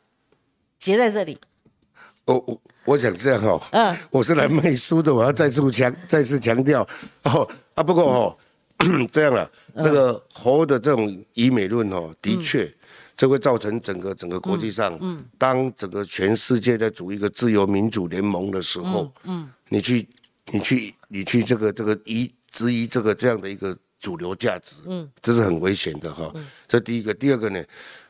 [0.78, 1.38] 结在这里。
[2.24, 6.80] 我我我想这样哦，嗯，我是来卖书的，我要再次强再次强调
[7.24, 8.38] 哦啊，不过哦，
[9.10, 12.72] 这样了，那个猴的这种以美论哦，的确，
[13.16, 20.06] 这会造成整个整个国际上，嗯，当整个全世界在组一个自由民主联盟的时候，嗯，你去
[20.52, 26.32] 你去你去这个这个疑质疑这个这样的一个主流价值，嗯，这是很危险的哈，
[26.68, 27.64] 这第一个，第二个呢，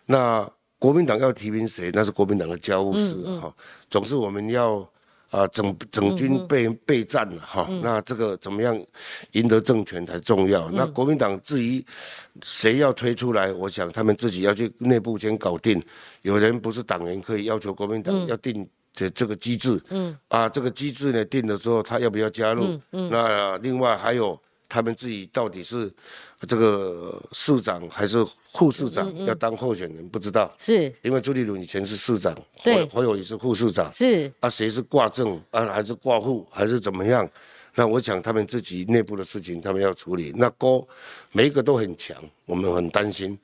[0.07, 0.49] 那。
[0.79, 3.53] 国民党要提名谁，那是国民党的家务事哈。
[3.89, 4.87] 总是我们要
[5.31, 7.69] 啊整整军备备战了哈。
[7.83, 8.81] 那这个怎么样
[9.33, 10.71] 赢得政权才重要。
[10.71, 11.85] 那国民党至于
[12.43, 15.83] 谁要推出来，我想他们自己要去内部先搞定。
[16.23, 19.81] 有人不是党员可以要求国民党要定这这个机制。
[19.91, 20.17] 嗯。
[20.29, 22.65] 啊，这个机制呢定了之后，他要不要加入？
[22.65, 23.11] 嗯嗯。
[23.11, 24.39] 那另外还有。
[24.69, 25.89] 他们自己到底是
[26.47, 30.53] 这个市长还是副市长要当候选人，不知道。
[30.59, 33.91] 是，因为朱立伦以前是市长，对，侯友也是副市长。
[33.93, 37.29] 是，啊，谁是挂正啊，还是挂副，还是怎么样？
[37.75, 40.33] 那我想他们自己内部的事情，他们要处理。
[40.37, 40.87] 那郭
[41.33, 43.39] 每一个都很强，我们很担心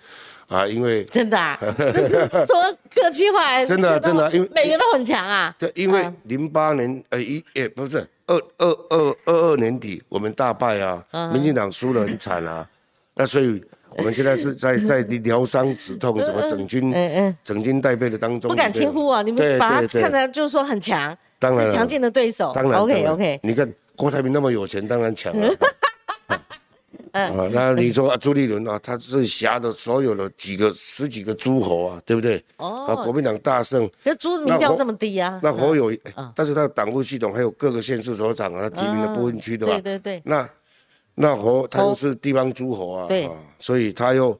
[0.48, 1.58] 啊，因为真的啊，
[2.46, 5.54] 说客气话，真的真的，因为每个都很强啊。
[5.58, 8.06] 对，因为零八年呃一也不是。
[8.26, 12.66] 二二二二二年底，我们大败啊，民进党输得很惨啊，
[13.14, 13.62] 那所以
[13.96, 16.94] 我们现在是 在在疗伤止痛，怎么整军
[17.44, 25.54] 整军待备的当中，不敢轻忽啊，你们把他看的就是说很强，当然强劲的对手，当然 OK OK，你看郭台铭那么有钱，当然强了。
[27.14, 32.42] 嗯，那你说啊，朱立伦啊，他是辖的所有的几个十几个诸侯啊，对不对？
[32.56, 35.38] 哦，啊，国民党大胜，那朱民调这么低啊？
[35.42, 35.92] 那侯友，
[36.34, 39.72] 但是他的党务系统还有各个县市所长啊，他提名的部分区的吧？
[39.74, 40.22] 对对对。
[40.24, 40.48] 那
[41.14, 44.38] 那侯他又是地方诸侯啊，对，所以他又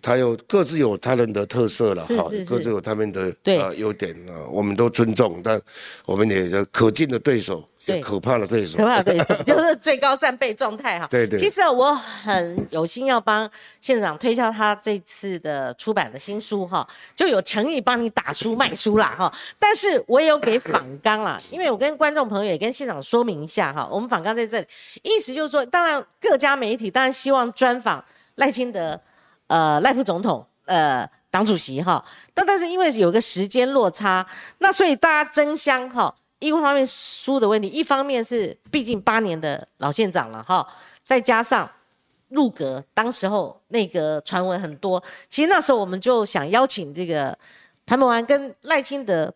[0.00, 5.60] 他又各自有他人的特色了，哈，各自有他们的呃优点啊，我们都尊重，但
[6.06, 7.62] 我们也可敬的对手。
[7.86, 11.06] 对，可怕的对手，可怕的对手 就是最高战备状态哈。
[11.08, 11.38] 对对。
[11.38, 13.48] 其实我很有心要帮
[13.80, 19.32] 县长推销他这次的出版的新书哈，就有诚意帮你打书卖书啦哈。
[19.56, 24.66] 但是我也有给访纲啦， 因为我跟观众朋友也跟县长说明一下哈，我们访纲在这里，
[25.04, 29.00] 意思就是说，当然各家媒体当然希望专访赖清德，
[29.46, 32.04] 呃，赖副总统，呃，党主席哈。
[32.34, 34.26] 但但是因为有个时间落差，
[34.58, 36.12] 那所以大家争相哈。
[36.38, 40.66] 一方面书的问题，一方面是毕竟八年的老县长了哈，
[41.02, 41.68] 再加上
[42.28, 47.36] 入阁，当时候那个传闻很多，其实那时候我们就想邀请这个
[47.86, 49.32] 潘孟安跟赖清德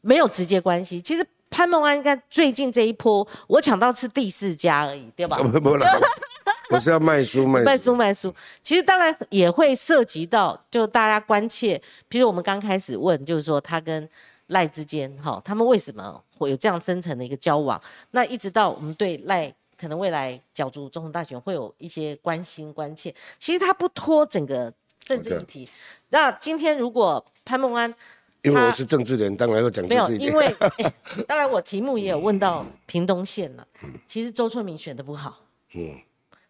[0.00, 5.36] 没有直接关系，其实潘孟安应该最近这一波我抢到是第四家而已，对吧？
[5.36, 5.86] 不了，
[6.70, 14.08] 我是要卖书卖卖书卖书，其实当然也会涉及到就大家关切，比如我们刚开始问，就是说他跟。
[14.50, 17.80] 赖之间，哈，他们为什么会有这样深层的一个交往？
[18.10, 25.68] 那一直到我们对赖可能未来角逐总统大选会有一些关心关切，其实他不拖整个政治议题。
[26.08, 27.94] 那今天如果潘孟安，
[28.42, 30.54] 因为我是政治人，当然要讲没有，因为
[31.28, 33.66] 当然我题目也有问到屏东县了。
[34.06, 35.38] 其实周春明选的不好，
[35.74, 35.96] 嗯，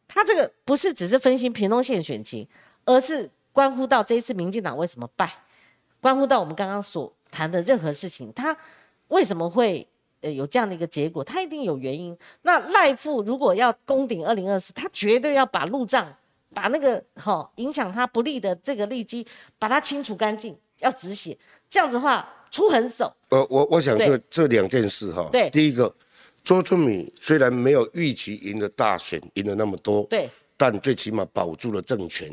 [0.09, 2.49] 他这个不是只是分析屏东县选情，
[2.87, 5.31] 而是关乎到这一次民进党为什么败，
[6.01, 7.13] 关乎到我们刚刚所。
[7.31, 8.57] 谈的任何事情，他
[9.09, 9.87] 为什么会
[10.21, 11.23] 呃有这样的一个结果？
[11.25, 12.17] 他一定有原因。
[12.43, 16.13] 那赖富如果要攻顶二零二四，他绝对要把路障，
[16.53, 19.27] 把那个哈影响他不利的这个利基，
[19.59, 21.37] 把它清除干净，要止血。
[21.69, 23.13] 这样子的话，出狠手。
[23.29, 25.95] 呃，我我想这这两件事哈，对，第一个，
[26.43, 32.29] 周春米虽然没有预期赢的大选，赢了那么多，对，但最起码保住了政权。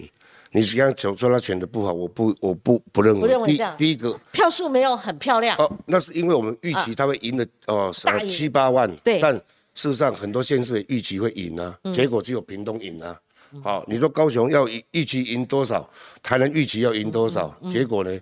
[0.59, 3.45] 你刚刚说他选的不好，我不，我不不认为。
[3.45, 7.93] 第第一个票数没有很漂亮哦，那是因为我们预期他会赢的哦，
[8.27, 8.91] 七八万。
[9.03, 9.19] 对。
[9.19, 9.35] 但
[9.75, 13.15] 事实上，很多县市预期会赢啊，结果只有屏东赢啊。
[13.63, 15.87] 好，你说高雄要预期赢多少？
[16.23, 17.55] 台南预期要赢多少？
[17.71, 18.19] 结果呢？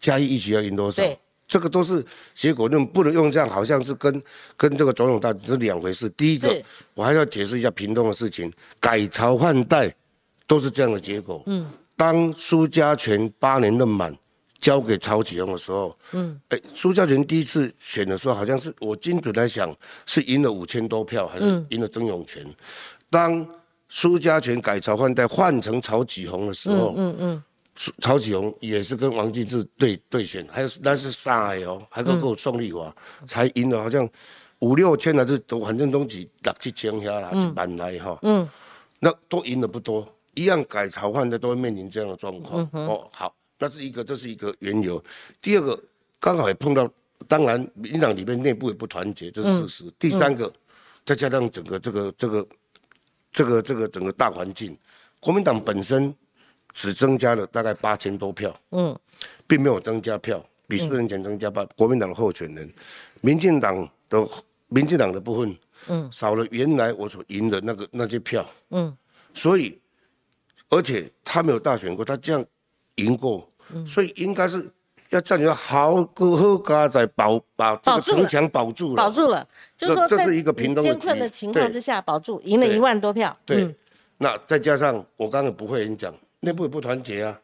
[0.00, 1.02] 嘉义预期要赢多少？
[1.02, 1.18] 对，
[1.48, 4.22] 这个都是结果论，不能用这样，好像是跟
[4.56, 6.08] 跟这个总统大是两回事。
[6.10, 6.62] 第一个，
[6.94, 9.94] 我还要解释一下屏东的事情，改朝换代
[10.46, 11.42] 都是这样的结果。
[11.46, 14.16] 嗯，当苏家全八年任满
[14.60, 19.74] 交给曹启荣的时候，嗯，哎，苏家全第一次选的时候，好像是我精准来想
[20.06, 22.44] 是赢了五千多票，还是赢了曾永权。
[23.10, 23.46] 当
[23.88, 27.42] 苏家全改朝换代换成曹启宏的时候，嗯嗯。
[28.00, 32.90] 曹启宏也是跟王金志对对选，还有那是上海哦，还够够宋丽华
[33.26, 34.08] 才赢了，好像
[34.60, 38.18] 五六千还是都反正都几六七千下啦，一万来哈。
[38.22, 38.48] 嗯，
[38.98, 42.62] 那都赢的不多，一样改朝换代都会面临这样的状况。
[42.70, 45.02] 哦，好，那是一个，这是一个缘由。
[45.42, 45.82] 第二个，
[46.20, 46.88] 刚好也碰到，
[47.26, 49.92] 当然民党里面内部也不团结，这是事实。
[49.98, 50.52] 第三个，
[51.04, 52.46] 再加上整个这个这个
[53.32, 54.78] 这个这个整个大环境，
[55.18, 56.14] 国民党本身。
[56.78, 58.94] 只增加了大概八千多票，嗯，
[59.46, 61.64] 并没有增加票，比四年前增加八。
[61.74, 62.70] 国民党的候选人，
[63.22, 64.28] 民进党的
[64.68, 65.56] 民进党的部分，
[65.88, 68.94] 嗯，少了原来我所赢的那个那些票，嗯，
[69.32, 69.80] 所以
[70.70, 72.44] 而且他没有大选过，他这样
[72.96, 73.48] 赢过，
[73.86, 74.68] 所以应该是
[75.10, 79.46] 要占有好个好家在保把这个城墙保住了，保住了，
[79.76, 83.74] 就是说这是一个平东艰困的情况之下保住，赢了一万多票，对，
[84.18, 86.14] 那再加上我刚刚不会演讲。
[86.40, 87.40] 内部也不团结啊！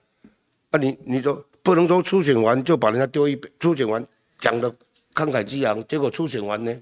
[0.71, 4.07] 啊，你你说不能说初选完就把人家丢一边，初选完
[4.39, 4.71] 讲的
[5.15, 6.73] 慷慨激昂，结果初选完呢？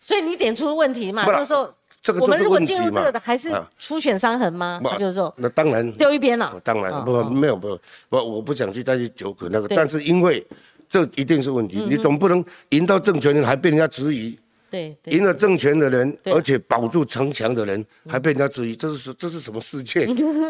[0.00, 1.72] 所以你点出问题嘛，就是说，
[2.20, 4.80] 我们如果进入这个的还是初选伤痕吗？
[4.84, 6.60] 他就是说，那当然丢一边了。
[6.64, 7.78] 当然不没有不
[8.08, 10.46] 不，我不想去再去纠葛那个，但是因为
[10.88, 14.38] 这一定是问题，你总不能赢到政权还被人家质疑。
[14.70, 20.06] 对，赢了政权的人，而且保住城墙的人，还被人家质疑，这是这是什么世界？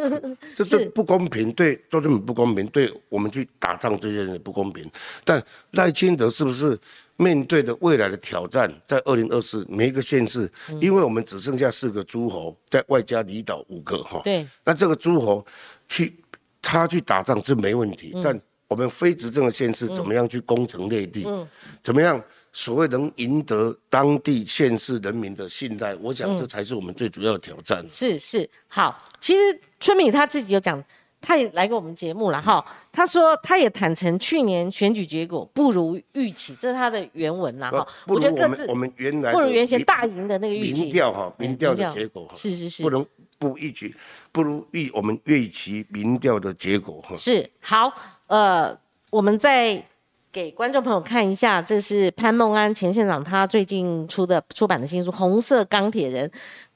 [0.56, 4.90] 这是不公平，对都这么不公平，对我们去打仗这些人也不公平。
[5.24, 5.40] 但
[5.70, 6.76] 赖清德是不是
[7.18, 10.50] 面对的未来的挑战，在二零二四每一个县市，
[10.80, 14.22] 因为我们只剩下四个诸侯，在外加离岛五个哈。
[14.24, 15.44] 对，那这个诸侯
[15.88, 16.16] 去
[16.62, 21.24] 他去打仗是没问题，但我们非执政的县市怎么样去攻城略地？
[21.26, 21.46] 嗯，
[21.82, 22.22] 怎么样？
[22.50, 27.84] 所谓能赢得当地县市人民的信赖，我想这才是我们最主要的挑战。
[27.88, 30.82] 是是，好，其实春敏他自己有讲，
[31.20, 32.64] 他也来过我们节目了哈。
[32.92, 37.86] 他说他也坦诚去年选举结果不如预期，这是他的原文啦哈。
[38.06, 40.84] 我觉得各自我们原来不如原先大赢的那个预期。
[40.84, 43.04] 民调哈，民调的结果哈，是是是，不能
[43.38, 43.94] 不预期，
[44.32, 47.16] 不如预我们预期民调的结果哈。
[47.16, 47.92] 是好，
[48.26, 48.76] 呃，
[49.10, 49.82] 我们在。
[50.30, 56.28] 给观众朋友看一下，这是潘孟安前县长他最近出的出版的新书《红色钢铁人》。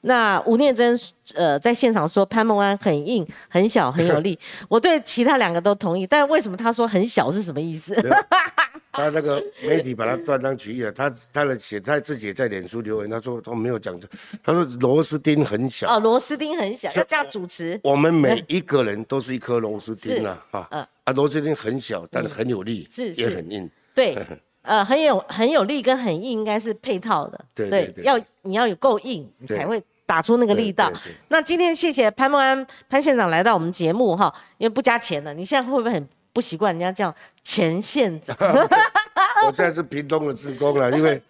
[0.05, 0.99] 那吴念真
[1.33, 4.37] 呃在现场说潘孟安很硬、很小、很有力。
[4.67, 7.95] 我对其他两个都同意，但为什么他说很小是什么意思？
[8.91, 10.91] 他那个媒体把他断章取义了。
[10.91, 14.07] 他他的写他自己也在脸书留言，他说他没有讲这，
[14.43, 15.95] 他说螺丝钉很小。
[15.95, 17.79] 哦，螺丝钉很小，要加主持。
[17.83, 23.67] 我们每一个人都是一颗螺丝钉啊，哈，啊，螺丝钉很小，但是很有力，是也很硬。
[23.95, 24.15] 对，
[24.61, 27.45] 呃，很有很有力跟很硬应该是配套的。
[27.55, 29.81] 对对，要你要有够硬，你才会。
[30.05, 30.91] 打出那个力道。
[31.29, 38.35] 那今天谢谢潘孟安潘县长来到我们节目哈，因为不加钱了，你现在会不会很不习惯人家叫钱县长？
[39.47, 41.21] 我现在是屏东的职工了，因为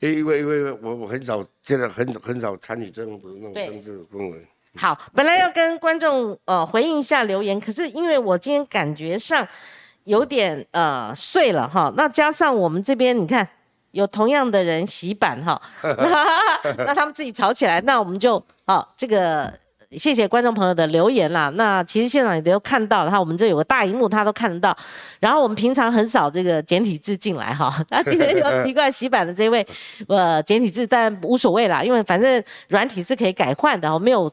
[0.00, 4.46] 因为因为我我很少现在很很少参与这种的那种政治氛围。
[4.76, 9.46] 好，本来要跟观众呃回应一下留言，可是因为我今天感觉上
[10.04, 13.48] 有点呃碎了哈，那加上我们这边你看。
[13.92, 15.60] 有同样的人洗版哈，
[16.78, 19.52] 那他们自己吵起来，那我们就好这个
[19.92, 21.50] 谢谢观众朋友的留言啦。
[21.54, 24.76] 那其实现场也都看到了，哈，我们这有个大荧幕，他都看得到。
[25.20, 29.66] 然后我们平常很少这个简体字进来哈，那今天有奇怪洗版的这位
[30.08, 34.32] 呃简体字，但无所谓啦，因为反正软体是可以改换的，我没有。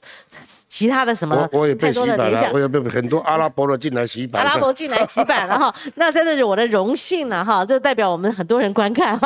[0.70, 1.50] 其他的什么？
[1.52, 4.44] 我也被洗版了，我也被很多 阿拉伯的进来洗版。
[4.44, 9.20] 阿拉伯进来洗版了哈， 那真的是我的荣幸了哈，这代表我们很多人观看，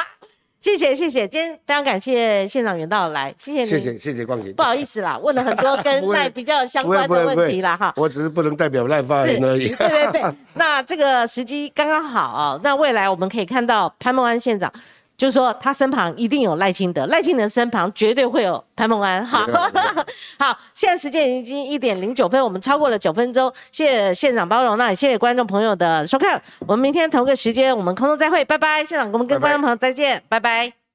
[0.58, 9.68] 谢谢谢谢，今天非常感谢现场远道来，谢谢你，谢谢谢谢光姐，不好意思啦，问了很多跟赖比较相关的问题啦哈，我只是不能代表赖发言而已。
[9.74, 14.72] 对对对，那这个时机刚刚好啊，那未来我们可以看到潘孟安县长。
[15.16, 19.24] 就是说，他身旁一定有赖清德，赖清德身旁绝对会有潘孟安。
[19.24, 19.46] 好，
[20.38, 30.85] 好，现在时间已经一点零九分，我们超过了九分钟，谢谢县长包容，那也谢谢观众朋友的收看，我们明天同个时间我们空中再会，拜拜，县长，我们跟观众朋友再见，拜拜。